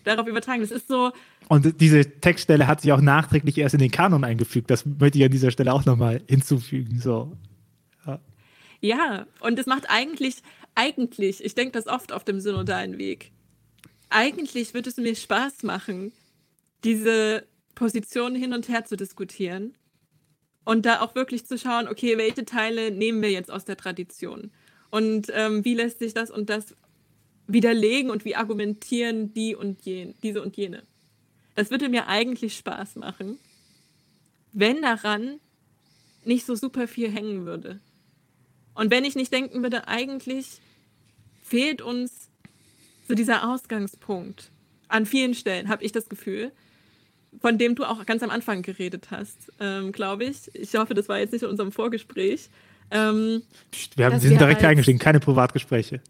[0.04, 0.60] darauf übertragen.
[0.60, 1.12] Das ist so.
[1.48, 4.70] Und diese Textstelle hat sich auch nachträglich erst in den Kanon eingefügt.
[4.70, 7.00] Das möchte ich an dieser Stelle auch nochmal hinzufügen.
[7.00, 7.36] So.
[8.06, 8.20] Ja.
[8.80, 10.36] ja, und es macht eigentlich,
[10.74, 13.32] eigentlich, ich denke das oft auf dem synodalen Weg,
[14.10, 16.12] eigentlich würde es mir Spaß machen,
[16.84, 17.44] diese
[17.74, 19.74] Positionen hin und her zu diskutieren
[20.64, 24.50] und da auch wirklich zu schauen, okay, welche Teile nehmen wir jetzt aus der Tradition
[24.90, 26.76] und ähm, wie lässt sich das und das
[27.52, 30.82] widerlegen und wie argumentieren die und jen, diese und jene.
[31.54, 33.38] Das würde mir eigentlich Spaß machen,
[34.52, 35.40] wenn daran
[36.24, 37.80] nicht so super viel hängen würde.
[38.74, 40.60] Und wenn ich nicht denken würde, eigentlich
[41.42, 42.28] fehlt uns
[43.08, 44.50] so dieser Ausgangspunkt.
[44.88, 46.52] An vielen Stellen habe ich das Gefühl,
[47.40, 50.52] von dem du auch ganz am Anfang geredet hast, ähm, glaube ich.
[50.54, 52.48] Ich hoffe, das war jetzt nicht in unserem Vorgespräch.
[52.90, 53.42] Ähm,
[53.94, 56.00] wir, haben, wir sind direkt eingestiegen, keine Privatgespräche.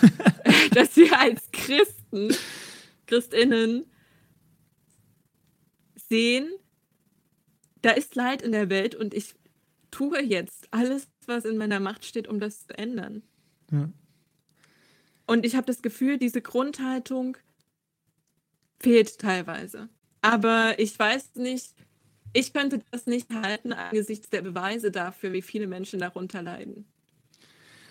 [0.74, 2.34] dass wir als Christen,
[3.06, 3.86] Christinnen
[6.08, 6.50] sehen,
[7.82, 9.34] da ist Leid in der Welt und ich
[9.90, 13.22] tue jetzt alles, was in meiner Macht steht, um das zu ändern.
[13.70, 13.90] Ja.
[15.26, 17.36] Und ich habe das Gefühl, diese Grundhaltung
[18.80, 19.88] fehlt teilweise.
[20.22, 21.74] Aber ich weiß nicht,
[22.32, 26.89] ich könnte das nicht halten angesichts der Beweise dafür, wie viele Menschen darunter leiden.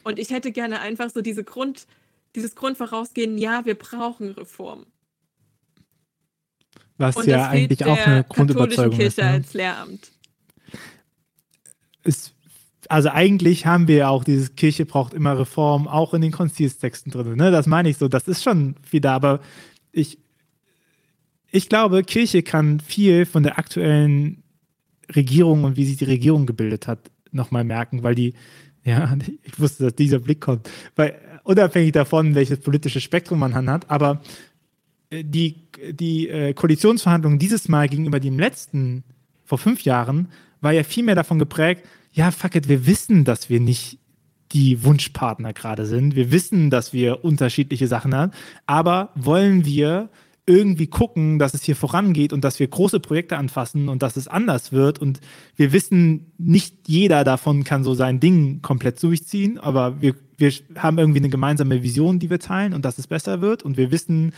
[0.03, 1.87] Und ich hätte gerne einfach so diese Grund,
[2.35, 4.85] dieses Grundvorausgehen, ja, wir brauchen Reform.
[6.97, 9.17] Was Und ja eigentlich auch eine Grundüberzeugung Kirche ist.
[9.17, 9.29] Ne?
[9.29, 10.11] als Lehramt.
[12.03, 12.33] Ist,
[12.89, 17.11] also eigentlich haben wir ja auch dieses Kirche braucht immer Reform, auch in den Konzilstexten
[17.11, 17.35] drin.
[17.35, 17.51] Ne?
[17.51, 19.39] Das meine ich so, das ist schon wieder, aber
[19.93, 20.17] ich,
[21.51, 24.43] ich glaube, Kirche kann viel von der aktuellen
[25.15, 26.99] Regierung und wie sich die Regierung gebildet hat,
[27.31, 28.33] nochmal merken, weil die,
[28.83, 33.89] ja, ich wusste, dass dieser Blick kommt, weil unabhängig davon, welches politische Spektrum man hat.
[33.89, 34.21] Aber
[35.09, 35.55] äh, die,
[35.91, 39.03] die äh, Koalitionsverhandlungen dieses Mal gegenüber dem letzten
[39.45, 40.29] vor fünf Jahren
[40.61, 43.99] war ja viel mehr davon geprägt, ja, fuck it, wir wissen, dass wir nicht
[44.51, 46.15] die Wunschpartner gerade sind.
[46.15, 48.31] Wir wissen, dass wir unterschiedliche Sachen haben,
[48.65, 50.09] aber wollen wir
[50.49, 54.27] irgendwie gucken, dass es hier vorangeht und dass wir große Projekte anfassen und dass es
[54.27, 54.97] anders wird.
[54.97, 55.21] Und
[55.55, 60.97] wir wissen, nicht jeder davon kann so sein Ding komplett durchziehen, aber wir, wir haben
[60.97, 63.61] irgendwie eine gemeinsame Vision, die wir teilen und dass es besser wird.
[63.61, 64.33] Und wir wissen,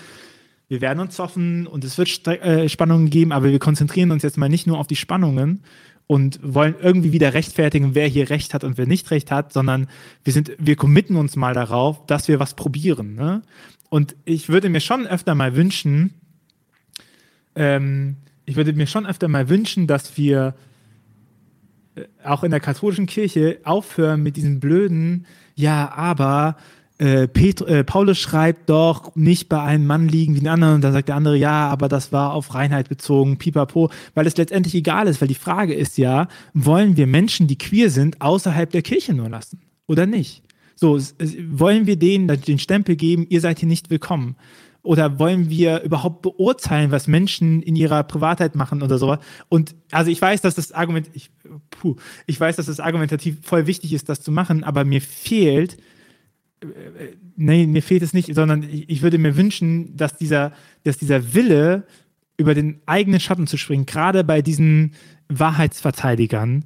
[0.68, 4.24] wir werden uns zoffen und es wird Stre äh, Spannungen geben, aber wir konzentrieren uns
[4.24, 5.64] jetzt mal nicht nur auf die Spannungen
[6.12, 9.88] und wollen irgendwie wieder rechtfertigen, wer hier recht hat und wer nicht recht hat, sondern
[10.26, 13.16] wir sind, wir committen uns mal darauf, dass wir was probieren.
[13.16, 13.44] Ne?
[13.88, 16.16] Und ich würde mir schon öfter mal wünschen,
[17.56, 20.54] ähm, ich würde mir schon öfter mal wünschen, dass wir
[21.96, 26.58] äh, auch in der katholischen Kirche aufhören mit diesem blöden, ja, aber
[27.02, 30.76] äh, Petru, äh, Paulus schreibt doch, nicht bei einem Mann liegen wie den anderen.
[30.76, 34.38] Und dann sagt der andere, ja, aber das war auf Reinheit bezogen, pipapo, weil es
[34.38, 38.70] letztendlich egal ist, weil die Frage ist ja, wollen wir Menschen, die queer sind, außerhalb
[38.70, 40.44] der Kirche nur lassen oder nicht?
[40.76, 41.00] So,
[41.50, 44.36] wollen wir denen den Stempel geben, ihr seid hier nicht willkommen?
[44.84, 49.20] Oder wollen wir überhaupt beurteilen, was Menschen in ihrer Privatheit machen oder sowas?
[49.50, 51.32] Und also ich weiß, dass das Argument, ich,
[51.72, 51.96] puh,
[52.28, 55.78] ich weiß, dass das argumentativ voll wichtig ist, das zu machen, aber mir fehlt,
[56.62, 60.54] äh, nee, mir fehlt es nicht, sondern ich, ich würde mir wünschen, dass dieser,
[60.84, 61.86] dass dieser Wille,
[62.38, 64.96] über den eigenen Schatten zu springen, gerade bei diesen
[65.30, 66.66] Wahrheitsverteidigern,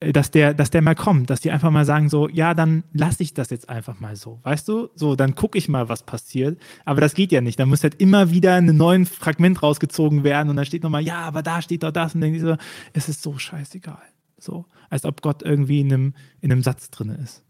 [0.00, 2.84] äh, dass der, dass der mal kommt, dass die einfach mal sagen, so, ja, dann
[2.92, 4.88] lasse ich das jetzt einfach mal so, weißt du?
[4.94, 6.60] So, dann gucke ich mal, was passiert.
[6.84, 7.58] Aber das geht ja nicht.
[7.58, 11.20] Da muss halt immer wieder ein neues Fragment rausgezogen werden und dann steht nochmal, ja,
[11.20, 12.56] aber da steht doch das und dann so,
[12.92, 14.02] es ist so scheißegal.
[14.38, 17.42] So, als ob Gott irgendwie in einem, in einem Satz drin ist.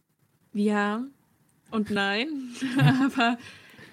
[0.52, 1.02] Ja
[1.74, 2.54] und nein.
[3.02, 3.38] aber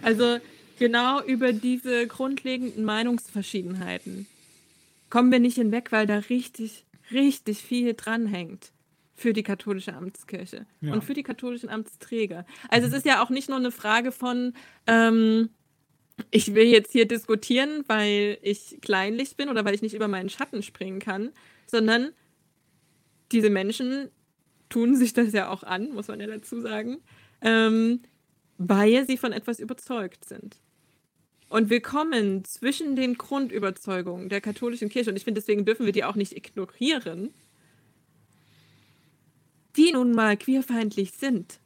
[0.01, 0.37] also
[0.79, 4.27] genau über diese grundlegenden Meinungsverschiedenheiten
[5.09, 8.71] kommen wir nicht hinweg, weil da richtig richtig viel dranhängt
[9.15, 10.93] für die katholische Amtskirche ja.
[10.93, 12.45] und für die katholischen Amtsträger.
[12.69, 14.53] Also es ist ja auch nicht nur eine Frage von,
[14.87, 15.49] ähm,
[16.31, 20.29] ich will jetzt hier diskutieren, weil ich kleinlich bin oder weil ich nicht über meinen
[20.29, 21.31] Schatten springen kann,
[21.67, 22.11] sondern
[23.31, 24.09] diese Menschen
[24.69, 26.97] tun sich das ja auch an, muss man ja dazu sagen,
[27.41, 28.01] ähm,
[28.57, 30.57] weil sie von etwas überzeugt sind.
[31.49, 35.91] Und wir kommen zwischen den Grundüberzeugungen der katholischen Kirche, und ich finde, deswegen dürfen wir
[35.91, 37.33] die auch nicht ignorieren,
[39.75, 41.59] die nun mal queerfeindlich sind.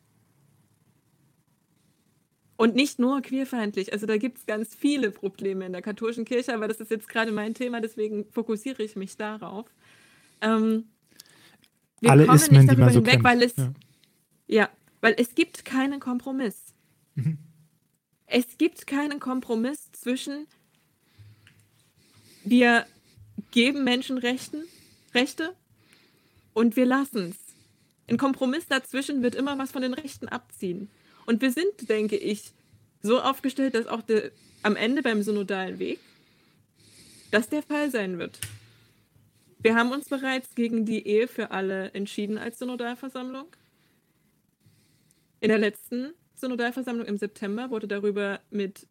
[2.58, 3.92] Und nicht nur queerfeindlich.
[3.92, 7.10] Also da gibt es ganz viele Probleme in der katholischen Kirche, aber das ist jetzt
[7.10, 9.68] gerade mein Thema, deswegen fokussiere ich mich darauf.
[10.42, 10.86] Ähm,
[12.00, 13.74] wir Alle kommen Ismen, nicht darüber hinweg, so weil es ja.
[14.48, 14.70] ja.
[15.06, 16.74] Weil es gibt keinen Kompromiss.
[17.14, 17.38] Mhm.
[18.26, 20.48] Es gibt keinen Kompromiss zwischen
[22.44, 22.88] wir
[23.52, 24.64] geben Menschen Rechten,
[25.14, 25.54] Rechte
[26.56, 27.38] und wir lassen es.
[28.10, 30.90] Ein Kompromiss dazwischen wird immer was von den Rechten abziehen.
[31.28, 32.52] Und wir sind, denke ich,
[33.04, 34.32] so aufgestellt, dass auch der,
[34.64, 36.00] am Ende beim synodalen Weg
[37.30, 38.40] das der Fall sein wird.
[39.60, 43.46] Wir haben uns bereits gegen die Ehe für alle entschieden als Synodalversammlung.
[45.46, 48.88] In der letzten Synodalversammlung im September wurde darüber mit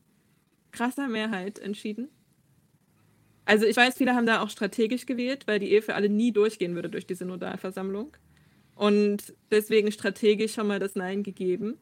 [0.70, 2.10] krasser Mehrheit entschieden.
[3.44, 6.30] Also ich weiß, viele haben da auch strategisch gewählt, weil die Ehe für alle nie
[6.30, 8.16] durchgehen würde durch die Synodalversammlung.
[8.76, 11.76] Und deswegen strategisch schon mal das Nein gegeben.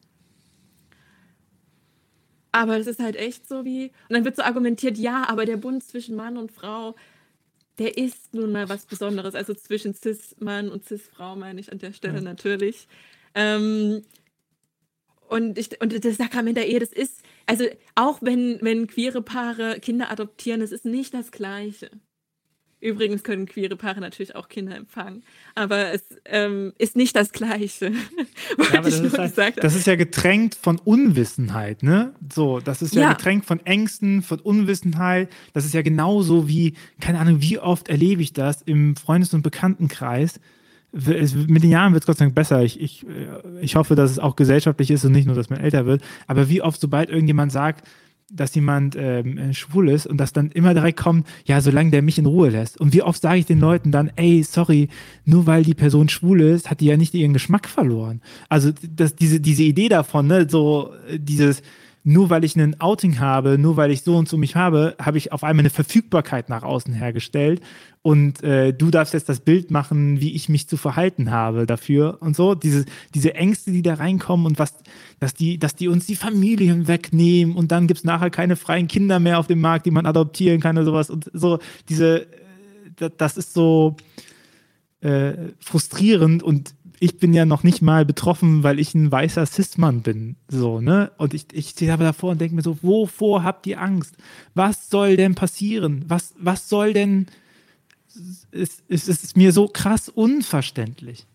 [2.51, 3.91] Aber es ist halt echt so wie.
[4.09, 6.95] Und dann wird so argumentiert, ja, aber der Bund zwischen Mann und Frau,
[7.77, 9.35] der ist nun mal was Besonderes.
[9.35, 12.21] Also zwischen Cis-Mann und Cis-Frau meine ich an der Stelle ja.
[12.21, 12.87] natürlich.
[13.35, 14.03] Ähm,
[15.33, 17.65] und, ich, und das Sakrament der Ehe, das ist, also
[17.95, 21.89] auch wenn, wenn queere Paare Kinder adoptieren, das ist nicht das Gleiche.
[22.79, 25.23] Übrigens können queere Paare natürlich auch Kinder empfangen,
[25.55, 27.93] aber es ähm, ist nicht das Gleiche.
[28.71, 32.13] Ja, das, ist halt, das, ist ja getränkt von Unwissenheit, ne?
[32.31, 35.29] So, das ist ja, ja, getränkt von Ängsten, von Unwissenheit.
[35.53, 39.41] Das ist ja genauso wie, keine Ahnung, wie oft erlebe ich das im Freundes- und
[39.41, 40.39] Bekanntenkreis,
[40.93, 42.63] mit den Jahren wird es Gott sei Dank besser.
[42.63, 43.05] Ich, ich,
[43.61, 46.03] ich hoffe, dass es auch gesellschaftlich ist und nicht nur, dass man älter wird.
[46.27, 47.87] Aber wie oft, sobald irgendjemand sagt,
[48.31, 52.17] dass jemand ähm, schwul ist und das dann immer direkt kommt, ja, solange der mich
[52.17, 52.79] in Ruhe lässt.
[52.79, 54.89] Und wie oft sage ich den Leuten dann, ey, sorry,
[55.25, 58.21] nur weil die Person schwul ist, hat die ja nicht ihren Geschmack verloren.
[58.49, 61.61] Also das, diese, diese Idee davon, ne, so dieses,
[62.03, 65.17] nur weil ich einen Outing habe, nur weil ich so und so mich habe, habe
[65.17, 67.61] ich auf einmal eine Verfügbarkeit nach außen hergestellt
[68.01, 72.17] und äh, du darfst jetzt das Bild machen, wie ich mich zu verhalten habe dafür
[72.19, 72.55] und so.
[72.55, 74.75] Diese, diese Ängste, die da reinkommen und was,
[75.19, 78.87] dass die, dass die uns die Familien wegnehmen und dann gibt es nachher keine freien
[78.87, 82.27] Kinder mehr auf dem Markt, die man adoptieren kann oder sowas und so diese
[83.17, 83.95] das ist so
[85.01, 90.01] äh, frustrierend und ich bin ja noch nicht mal betroffen, weil ich ein weißer Cis-Mann
[90.01, 90.35] bin.
[90.47, 91.11] So, ne?
[91.17, 94.15] Und ich, ich stehe aber davor und denke mir so, wovor habt ihr Angst?
[94.53, 96.05] Was soll denn passieren?
[96.07, 97.27] Was, was soll denn.
[98.51, 101.25] Es, es, ist mir so krass unverständlich.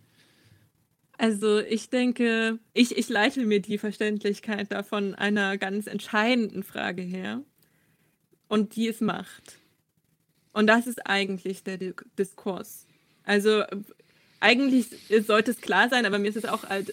[1.17, 7.43] Also ich denke, ich, ich leite mir die Verständlichkeit davon einer ganz entscheidenden Frage her.
[8.47, 9.59] Und die ist Macht.
[10.53, 11.79] Und das ist eigentlich der
[12.17, 12.87] Diskurs.
[13.25, 13.65] Also
[14.41, 14.86] eigentlich
[15.26, 16.93] sollte es klar sein, aber mir ist es auch halt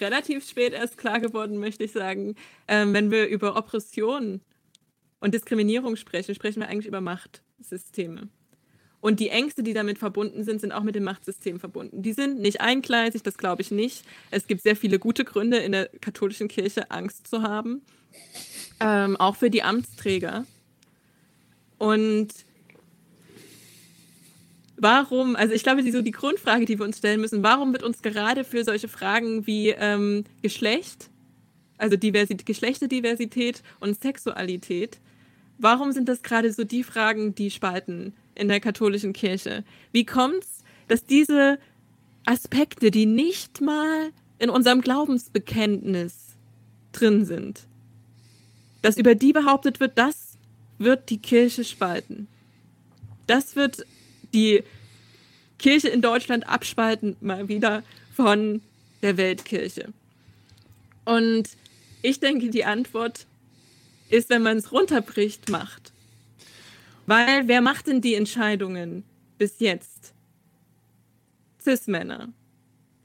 [0.00, 2.36] relativ spät erst klar geworden, möchte ich sagen.
[2.68, 4.40] Ähm, wenn wir über Oppression
[5.20, 8.28] und Diskriminierung sprechen, sprechen wir eigentlich über Machtsysteme.
[9.00, 12.02] Und die Ängste, die damit verbunden sind, sind auch mit dem Machtsystem verbunden.
[12.02, 14.04] Die sind nicht eingleisig, das glaube ich nicht.
[14.30, 17.82] Es gibt sehr viele gute Gründe in der katholischen Kirche, Angst zu haben.
[18.78, 20.44] Ähm, auch für die Amtsträger.
[21.78, 22.28] Und
[24.80, 27.82] warum, also ich glaube, die, so die Grundfrage, die wir uns stellen müssen, warum wird
[27.82, 31.10] uns gerade für solche Fragen wie ähm, Geschlecht,
[31.78, 34.98] also Diversität, Geschlechterdiversität und Sexualität,
[35.58, 39.64] warum sind das gerade so die Fragen, die spalten in der katholischen Kirche?
[39.92, 41.58] Wie kommt es, dass diese
[42.24, 46.14] Aspekte, die nicht mal in unserem Glaubensbekenntnis
[46.92, 47.66] drin sind,
[48.82, 50.38] dass über die behauptet wird, das
[50.78, 52.26] wird die Kirche spalten.
[53.26, 53.84] Das wird
[54.32, 54.62] die
[55.58, 57.82] Kirche in Deutschland abspalten, mal wieder
[58.14, 58.62] von
[59.02, 59.92] der Weltkirche.
[61.04, 61.48] Und
[62.02, 63.26] ich denke, die Antwort
[64.08, 65.92] ist, wenn man es runterbricht, Macht.
[67.06, 69.04] Weil wer macht denn die Entscheidungen
[69.38, 70.12] bis jetzt?
[71.62, 72.28] Cis-Männer,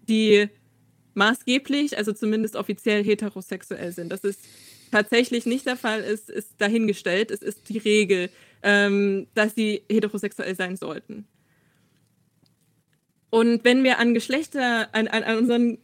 [0.07, 0.47] die
[1.15, 4.11] maßgeblich, also zumindest offiziell heterosexuell sind.
[4.11, 4.39] Das ist
[4.91, 7.32] tatsächlich nicht der Fall, ist, ist dahingestellt.
[7.32, 8.30] Es ist die Regel,
[8.66, 11.26] ähm, dass sie heterosexuell sein sollten.
[13.30, 15.78] Und wenn wir an Geschlechter, an, an, an, unseren,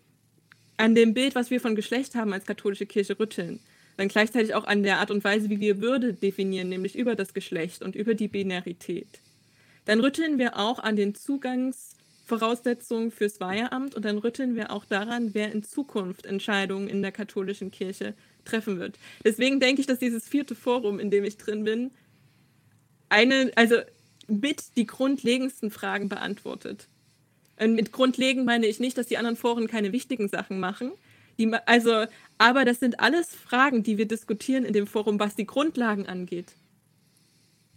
[0.77, 3.59] an dem Bild, was wir von Geschlecht haben als katholische Kirche rütteln,
[3.97, 7.35] dann gleichzeitig auch an der Art und Weise, wie wir Würde definieren, nämlich über das
[7.35, 9.19] Geschlecht und über die Binarität,
[9.85, 15.35] dann rütteln wir auch an den Zugangsvoraussetzungen fürs Weiheramt und dann rütteln wir auch daran,
[15.35, 18.97] wer in Zukunft Entscheidungen in der katholischen Kirche treffen wird.
[19.23, 21.91] Deswegen denke ich, dass dieses vierte Forum, in dem ich drin bin,
[23.11, 23.75] eine, also
[24.27, 26.87] mit die grundlegendsten Fragen beantwortet.
[27.59, 30.91] Und mit grundlegend meine ich nicht, dass die anderen Foren keine wichtigen Sachen machen.
[31.37, 32.05] Die, also,
[32.37, 36.53] aber das sind alles Fragen, die wir diskutieren in dem Forum, was die Grundlagen angeht,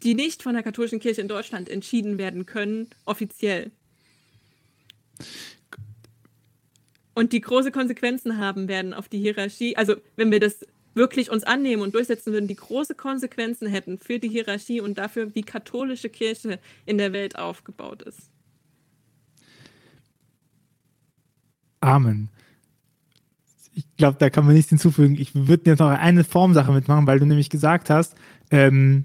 [0.02, 3.70] die nicht von der katholischen Kirche in Deutschland entschieden werden können, offiziell.
[7.14, 9.76] Und die große Konsequenzen haben werden auf die Hierarchie.
[9.76, 14.18] Also, wenn wir das wirklich uns annehmen und durchsetzen würden, die große Konsequenzen hätten für
[14.18, 18.30] die Hierarchie und dafür, wie katholische Kirche in der Welt aufgebaut ist.
[21.80, 22.30] Amen.
[23.74, 25.16] Ich glaube, da kann man nichts hinzufügen.
[25.18, 28.14] Ich würde jetzt noch eine Formsache mitmachen, weil du nämlich gesagt hast,
[28.50, 29.04] ähm,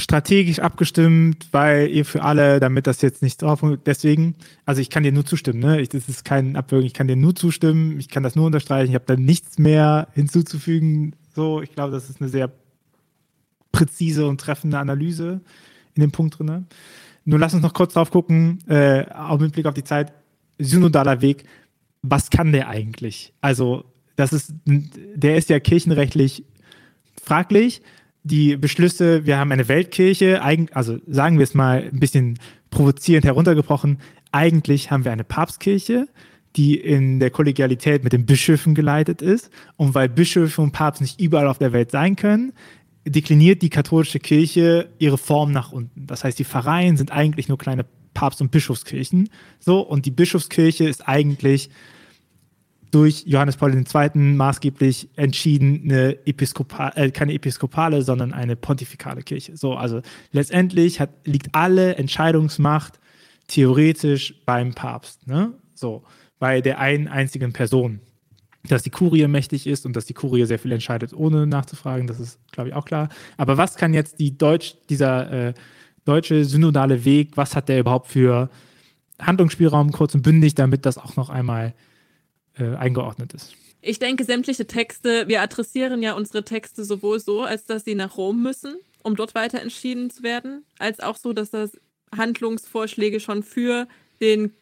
[0.00, 4.34] strategisch abgestimmt, weil ihr für alle, damit das jetzt nicht drauf, deswegen,
[4.64, 5.80] also ich kann dir nur zustimmen, ne?
[5.80, 8.90] Ich, das ist kein Abwürgen, ich kann dir nur zustimmen, ich kann das nur unterstreichen,
[8.90, 11.14] ich habe da nichts mehr hinzuzufügen.
[11.34, 12.50] So, ich glaube, das ist eine sehr
[13.72, 15.40] präzise und treffende Analyse
[15.94, 16.66] in dem Punkt drin.
[17.24, 20.12] Nur lass uns noch kurz drauf gucken, äh, auch mit Blick auf die Zeit,
[20.58, 21.44] synodaler Weg,
[22.02, 23.32] was kann der eigentlich?
[23.40, 23.84] Also,
[24.16, 26.44] das ist, der ist ja kirchenrechtlich
[27.22, 27.82] fraglich.
[28.22, 30.42] Die Beschlüsse, wir haben eine Weltkirche,
[30.72, 32.38] also sagen wir es mal ein bisschen
[32.70, 33.98] provozierend heruntergebrochen,
[34.32, 36.06] eigentlich haben wir eine Papstkirche,
[36.56, 39.50] die in der Kollegialität mit den Bischöfen geleitet ist.
[39.76, 42.52] Und weil Bischöfe und Papst nicht überall auf der Welt sein können,
[43.06, 46.06] dekliniert die katholische Kirche ihre Form nach unten.
[46.06, 49.30] Das heißt, die Pfarreien sind eigentlich nur kleine Papst- und Bischofskirchen.
[49.58, 51.70] So, und die Bischofskirche ist eigentlich
[52.90, 54.10] durch Johannes Paul II.
[54.14, 59.56] maßgeblich entschieden, eine Episkopal, äh, keine episkopale, sondern eine pontifikale Kirche.
[59.56, 62.98] So, also letztendlich hat, liegt alle Entscheidungsmacht
[63.46, 65.26] theoretisch beim Papst.
[65.26, 65.52] Ne?
[65.74, 66.02] So,
[66.38, 68.00] bei der einen einzigen Person.
[68.68, 72.20] Dass die Kurie mächtig ist und dass die Kurie sehr viel entscheidet, ohne nachzufragen, das
[72.20, 73.08] ist, glaube ich, auch klar.
[73.38, 75.54] Aber was kann jetzt die Deutsch, dieser äh,
[76.04, 78.50] deutsche synodale Weg, was hat der überhaupt für
[79.18, 81.74] Handlungsspielraum, kurz und bündig, damit das auch noch einmal
[82.58, 83.56] äh, eingeordnet ist?
[83.82, 88.16] Ich denke, sämtliche Texte, wir adressieren ja unsere Texte sowohl so, als dass sie nach
[88.16, 91.72] Rom müssen, um dort weiter entschieden zu werden, als auch so, dass das
[92.14, 93.88] Handlungsvorschläge schon für
[94.20, 94.52] den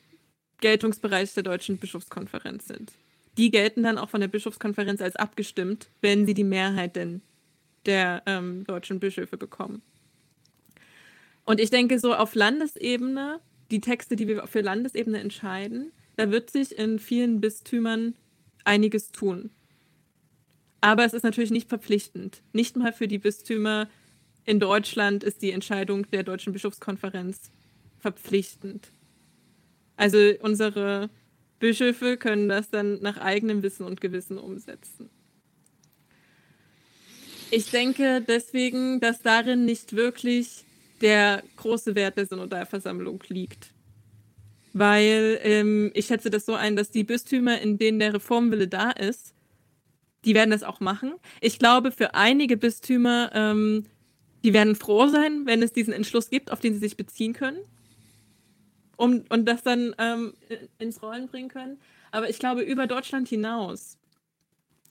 [0.61, 2.93] Geltungsbereich der Deutschen Bischofskonferenz sind.
[3.36, 7.22] Die gelten dann auch von der Bischofskonferenz als abgestimmt, wenn sie die Mehrheit denn
[7.86, 9.82] der ähm, deutschen Bischöfe bekommen.
[11.45, 16.50] Und ich denke, so auf Landesebene, die Texte, die wir für Landesebene entscheiden, da wird
[16.50, 18.16] sich in vielen Bistümern
[18.64, 19.50] einiges tun.
[20.80, 22.42] Aber es ist natürlich nicht verpflichtend.
[22.52, 23.88] Nicht mal für die Bistümer
[24.44, 27.52] in Deutschland ist die Entscheidung der Deutschen Bischofskonferenz
[28.00, 28.90] verpflichtend.
[29.96, 31.08] Also unsere
[31.60, 35.10] Bischöfe können das dann nach eigenem Wissen und Gewissen umsetzen.
[37.52, 40.64] Ich denke deswegen, dass darin nicht wirklich
[41.00, 43.72] der große Wert der Synodalversammlung liegt.
[44.78, 48.90] Weil ähm, ich schätze das so ein, dass die Bistümer, in denen der Reformwille da
[48.90, 49.34] ist,
[50.24, 51.14] die werden das auch machen.
[51.40, 53.86] Ich glaube, für einige Bistümer, ähm,
[54.44, 57.58] die werden froh sein, wenn es diesen Entschluss gibt, auf den sie sich beziehen können
[58.98, 60.34] um, und das dann ähm,
[60.78, 61.78] ins Rollen bringen können.
[62.10, 63.96] Aber ich glaube, über Deutschland hinaus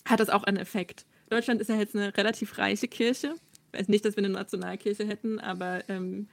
[0.05, 1.05] hat das auch einen Effekt.
[1.29, 3.35] Deutschland ist ja jetzt eine relativ reiche Kirche.
[3.71, 6.27] Ich weiß nicht, dass wir eine Nationalkirche hätten, aber ähm,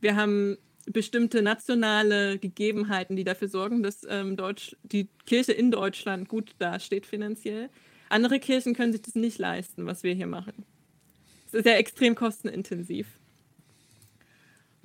[0.00, 6.28] wir haben bestimmte nationale Gegebenheiten, die dafür sorgen, dass ähm, Deutsch, die Kirche in Deutschland
[6.28, 7.68] gut dasteht finanziell.
[8.08, 10.64] Andere Kirchen können sich das nicht leisten, was wir hier machen.
[11.46, 13.06] Es ist ja extrem kostenintensiv.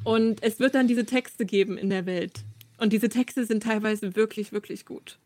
[0.03, 2.43] Und es wird dann diese Texte geben in der Welt.
[2.77, 5.19] Und diese Texte sind teilweise wirklich, wirklich gut.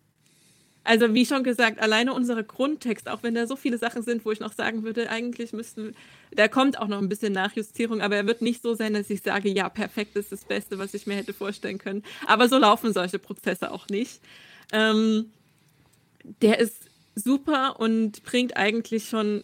[0.86, 4.32] Also wie schon gesagt, alleine unser Grundtext, auch wenn da so viele Sachen sind, wo
[4.32, 5.96] ich noch sagen würde, eigentlich müssten,
[6.32, 9.22] da kommt auch noch ein bisschen Nachjustierung, aber er wird nicht so sein, dass ich
[9.22, 12.04] sage, ja, perfekt ist das Beste, was ich mir hätte vorstellen können.
[12.28, 14.22] Aber so laufen solche Prozesse auch nicht.
[14.72, 15.32] Ähm,
[16.42, 19.44] der ist super und bringt eigentlich schon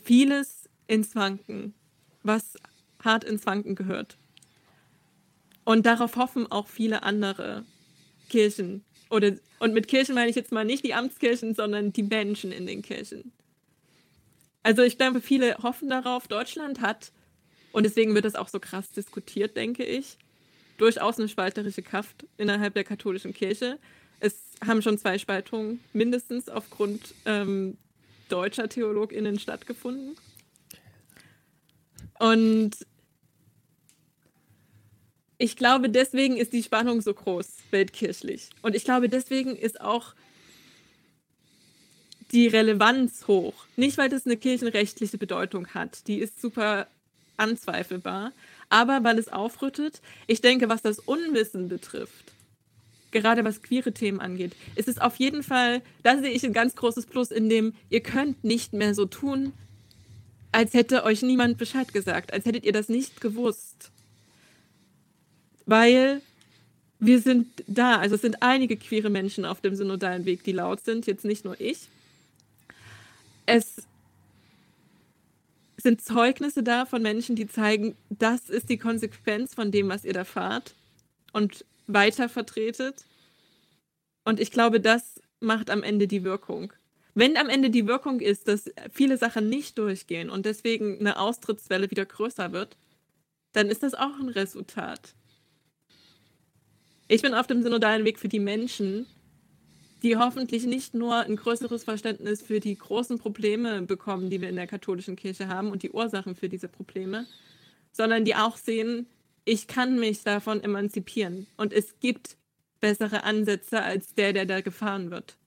[0.00, 1.74] vieles ins Wanken,
[2.22, 2.54] was
[3.02, 4.16] hart ins Wanken gehört.
[5.64, 7.64] Und darauf hoffen auch viele andere
[8.28, 8.84] Kirchen.
[9.10, 12.66] Oder, und mit Kirchen meine ich jetzt mal nicht die Amtskirchen, sondern die Menschen in
[12.66, 13.32] den Kirchen.
[14.62, 16.28] Also ich glaube, viele hoffen darauf.
[16.28, 17.12] Deutschland hat,
[17.72, 20.18] und deswegen wird das auch so krass diskutiert, denke ich,
[20.76, 23.78] durchaus eine spalterische Kraft innerhalb der katholischen Kirche.
[24.20, 24.36] Es
[24.66, 27.78] haben schon zwei Spaltungen mindestens aufgrund ähm,
[28.28, 30.16] deutscher TheologInnen stattgefunden.
[32.18, 32.72] Und
[35.38, 38.50] ich glaube, deswegen ist die Spannung so groß, weltkirchlich.
[38.60, 40.14] Und ich glaube, deswegen ist auch
[42.32, 43.54] die Relevanz hoch.
[43.76, 46.08] Nicht, weil das eine kirchenrechtliche Bedeutung hat.
[46.08, 46.88] Die ist super
[47.36, 48.32] anzweifelbar.
[48.68, 50.02] Aber weil es aufrüttet.
[50.26, 52.32] Ich denke, was das Unwissen betrifft,
[53.12, 56.74] gerade was queere Themen angeht, ist es auf jeden Fall, da sehe ich ein ganz
[56.74, 59.52] großes Plus, in dem ihr könnt nicht mehr so tun,
[60.50, 63.92] als hätte euch niemand Bescheid gesagt, als hättet ihr das nicht gewusst
[65.68, 66.22] weil
[66.98, 67.98] wir sind da.
[67.98, 71.44] Also es sind einige queere Menschen auf dem synodalen Weg, die laut sind, jetzt nicht
[71.44, 71.88] nur ich.
[73.46, 73.82] Es
[75.76, 80.14] sind Zeugnisse da von Menschen, die zeigen, das ist die Konsequenz von dem, was ihr
[80.14, 80.74] da fahrt
[81.32, 83.04] und weiter vertretet.
[84.24, 86.72] Und ich glaube, das macht am Ende die Wirkung.
[87.14, 91.90] Wenn am Ende die Wirkung ist, dass viele Sachen nicht durchgehen und deswegen eine Austrittswelle
[91.90, 92.76] wieder größer wird,
[93.52, 95.14] dann ist das auch ein Resultat.
[97.10, 99.06] Ich bin auf dem synodalen Weg für die Menschen,
[100.02, 104.56] die hoffentlich nicht nur ein größeres Verständnis für die großen Probleme bekommen, die wir in
[104.56, 107.26] der katholischen Kirche haben und die Ursachen für diese Probleme,
[107.92, 109.06] sondern die auch sehen,
[109.46, 112.36] ich kann mich davon emanzipieren und es gibt
[112.80, 115.38] bessere Ansätze als der, der da gefahren wird.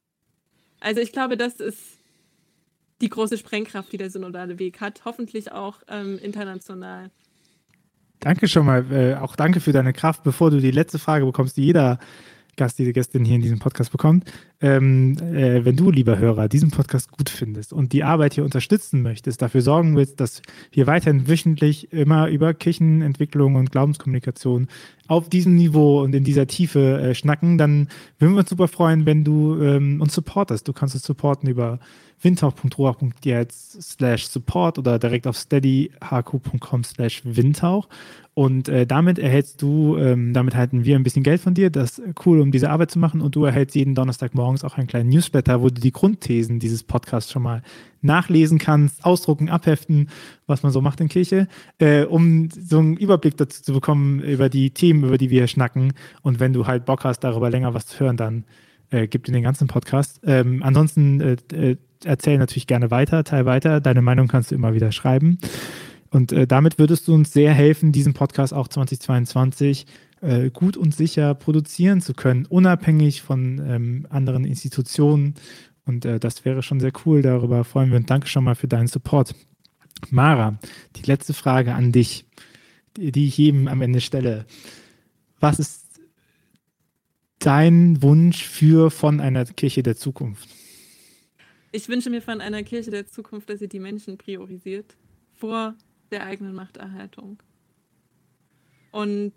[0.79, 1.79] Also ich glaube, das ist
[3.01, 7.11] die große Sprengkraft, die der synodale Weg hat, hoffentlich auch ähm, international.
[8.21, 8.85] Danke schon mal.
[8.91, 10.23] Äh, auch danke für deine Kraft.
[10.23, 11.99] Bevor du die letzte Frage bekommst, die jeder
[12.55, 14.31] Gast, diese Gästin hier in diesem Podcast bekommt.
[14.59, 19.01] Ähm, äh, wenn du, lieber Hörer, diesen Podcast gut findest und die Arbeit hier unterstützen
[19.01, 24.67] möchtest, dafür sorgen willst, dass wir weiterhin wöchentlich immer über Kirchenentwicklung und Glaubenskommunikation
[25.07, 27.87] auf diesem Niveau und in dieser Tiefe äh, schnacken, dann
[28.19, 30.67] würden wir uns super freuen, wenn du ähm, uns supportest.
[30.67, 31.79] Du kannst uns supporten über
[32.21, 37.87] windhauch.roach.jetzt slash support oder direkt auf steadyhq.com slash windhauch.
[38.33, 41.69] Und äh, damit erhältst du, ähm, damit halten wir ein bisschen Geld von dir.
[41.69, 43.19] Das ist cool, um diese Arbeit zu machen.
[43.19, 46.83] Und du erhältst jeden Donnerstag morgens auch einen kleinen Newsletter, wo du die Grundthesen dieses
[46.83, 47.61] Podcasts schon mal
[48.01, 50.09] nachlesen kannst, ausdrucken, abheften,
[50.47, 54.47] was man so macht in Kirche, äh, um so einen Überblick dazu zu bekommen über
[54.47, 55.93] die Themen, über die wir hier schnacken.
[56.21, 58.45] Und wenn du halt Bock hast, darüber länger was zu hören, dann
[58.91, 60.21] äh, gib dir den ganzen Podcast.
[60.23, 63.81] Ähm, ansonsten äh, äh erzähl natürlich gerne weiter, teil weiter.
[63.81, 65.37] Deine Meinung kannst du immer wieder schreiben.
[66.09, 69.85] Und äh, damit würdest du uns sehr helfen, diesen Podcast auch 2022
[70.21, 75.35] äh, gut und sicher produzieren zu können, unabhängig von ähm, anderen Institutionen.
[75.85, 77.21] Und äh, das wäre schon sehr cool.
[77.21, 78.07] Darüber freuen wir uns.
[78.07, 79.33] Danke schon mal für deinen Support.
[80.09, 80.57] Mara,
[80.95, 82.25] die letzte Frage an dich.
[82.97, 84.45] die, die ich jedem am Ende stelle.
[85.39, 86.01] Was ist
[87.39, 90.47] dein Wunsch für von einer Kirche der Zukunft?
[91.71, 94.97] Ich wünsche mir von einer Kirche der Zukunft, dass sie die Menschen priorisiert
[95.33, 95.75] vor
[96.11, 97.41] der eigenen Machterhaltung.
[98.91, 99.33] Und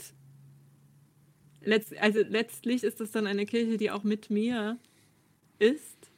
[1.63, 4.79] letzt, also letztlich ist es dann eine Kirche, die auch mit mir
[5.61, 6.11] ist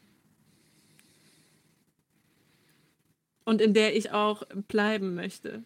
[3.44, 5.62] und in der ich auch bleiben möchte.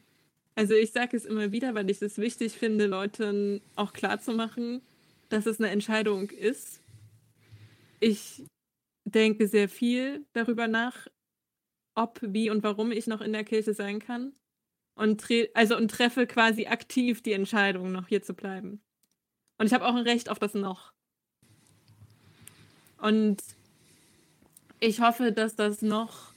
[0.56, 4.82] Also ich sage es immer wieder, weil ich es wichtig finde, Leuten auch klarzumachen,
[5.28, 6.80] dass es eine Entscheidung ist.
[8.00, 8.42] Ich
[9.10, 11.06] denke sehr viel darüber nach,
[11.94, 14.32] ob, wie und warum ich noch in der Kirche sein kann.
[14.94, 18.82] Und, also, und treffe quasi aktiv die Entscheidung, noch hier zu bleiben.
[19.58, 20.92] Und ich habe auch ein Recht auf das noch.
[22.98, 23.42] Und
[24.78, 26.32] ich hoffe, dass das noch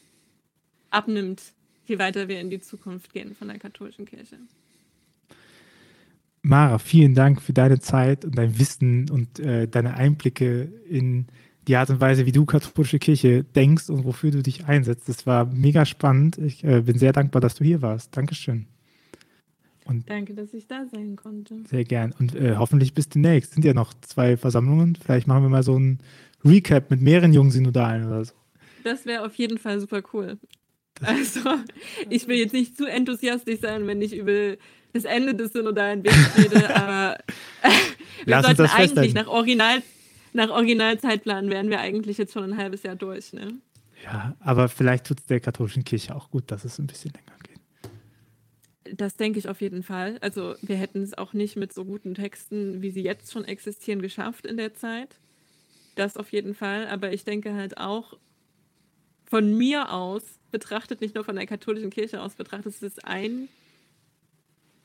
[0.89, 1.41] abnimmt,
[1.85, 4.37] je weiter wir in die Zukunft gehen von der katholischen Kirche.
[6.41, 11.52] Mara, vielen Dank für deine Zeit und dein Wissen und äh, deine Einblicke in die
[11.75, 15.07] Art und Weise, wie du katholische Kirche denkst und wofür du dich einsetzt.
[15.07, 16.37] Das war mega spannend.
[16.37, 18.15] Ich äh, bin sehr dankbar, dass du hier warst.
[18.15, 18.67] Dankeschön.
[19.85, 21.55] Und Danke, dass ich da sein konnte.
[21.69, 22.13] Sehr gern.
[22.17, 23.53] Und äh, hoffentlich bis demnächst.
[23.53, 24.95] Sind ja noch zwei Versammlungen.
[24.95, 25.99] Vielleicht machen wir mal so ein
[26.45, 28.33] Recap mit mehreren jungen Synodalen oder so.
[28.83, 30.37] Das wäre auf jeden Fall super cool.
[31.01, 31.39] Also,
[32.07, 34.55] ich will jetzt nicht zu enthusiastisch sein, wenn ich über
[34.93, 37.17] das Ende des synodalen Wegs rede, aber
[37.63, 37.71] wir
[38.25, 39.81] Lass sollten eigentlich nach, Original,
[40.33, 43.33] nach Originalzeitplan wären wir eigentlich jetzt schon ein halbes Jahr durch.
[43.33, 43.55] Ne?
[44.03, 47.37] Ja, aber vielleicht tut es der katholischen Kirche auch gut, dass es ein bisschen länger
[47.43, 48.99] geht.
[48.99, 50.17] Das denke ich auf jeden Fall.
[50.21, 54.01] Also wir hätten es auch nicht mit so guten Texten, wie sie jetzt schon existieren,
[54.01, 55.15] geschafft in der Zeit.
[55.95, 56.87] Das auf jeden Fall.
[56.87, 58.17] Aber ich denke halt auch,
[59.25, 63.47] von mir aus betrachtet, nicht nur von der katholischen Kirche aus betrachtet, ist es ein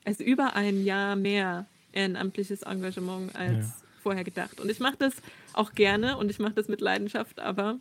[0.08, 3.74] also über ein Jahr mehr ehrenamtliches Engagement als ja.
[3.98, 4.60] Vorher gedacht.
[4.60, 5.14] Und ich mache das
[5.52, 7.78] auch gerne und ich mache das mit Leidenschaft, aber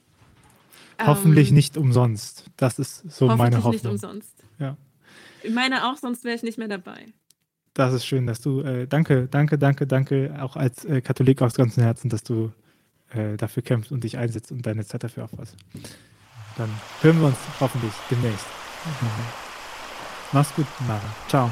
[1.05, 2.45] hoffentlich ähm, nicht umsonst.
[2.57, 3.63] Das ist so meine Hoffnung.
[3.63, 4.43] Hoffentlich nicht umsonst.
[4.59, 4.77] Ja.
[5.43, 7.07] Ich meine auch, sonst wäre ich nicht mehr dabei.
[7.73, 11.53] Das ist schön, dass du, äh, danke, danke, danke, danke, auch als äh, Katholik aus
[11.53, 12.51] ganzem Herzen, dass du
[13.11, 15.55] äh, dafür kämpfst und dich einsetzt und deine Zeit dafür aufpasst.
[16.57, 16.69] Dann
[17.01, 18.47] hören wir uns hoffentlich demnächst.
[19.01, 19.07] Mhm.
[20.31, 21.01] Mach's gut, Mara.
[21.27, 21.51] Ciao.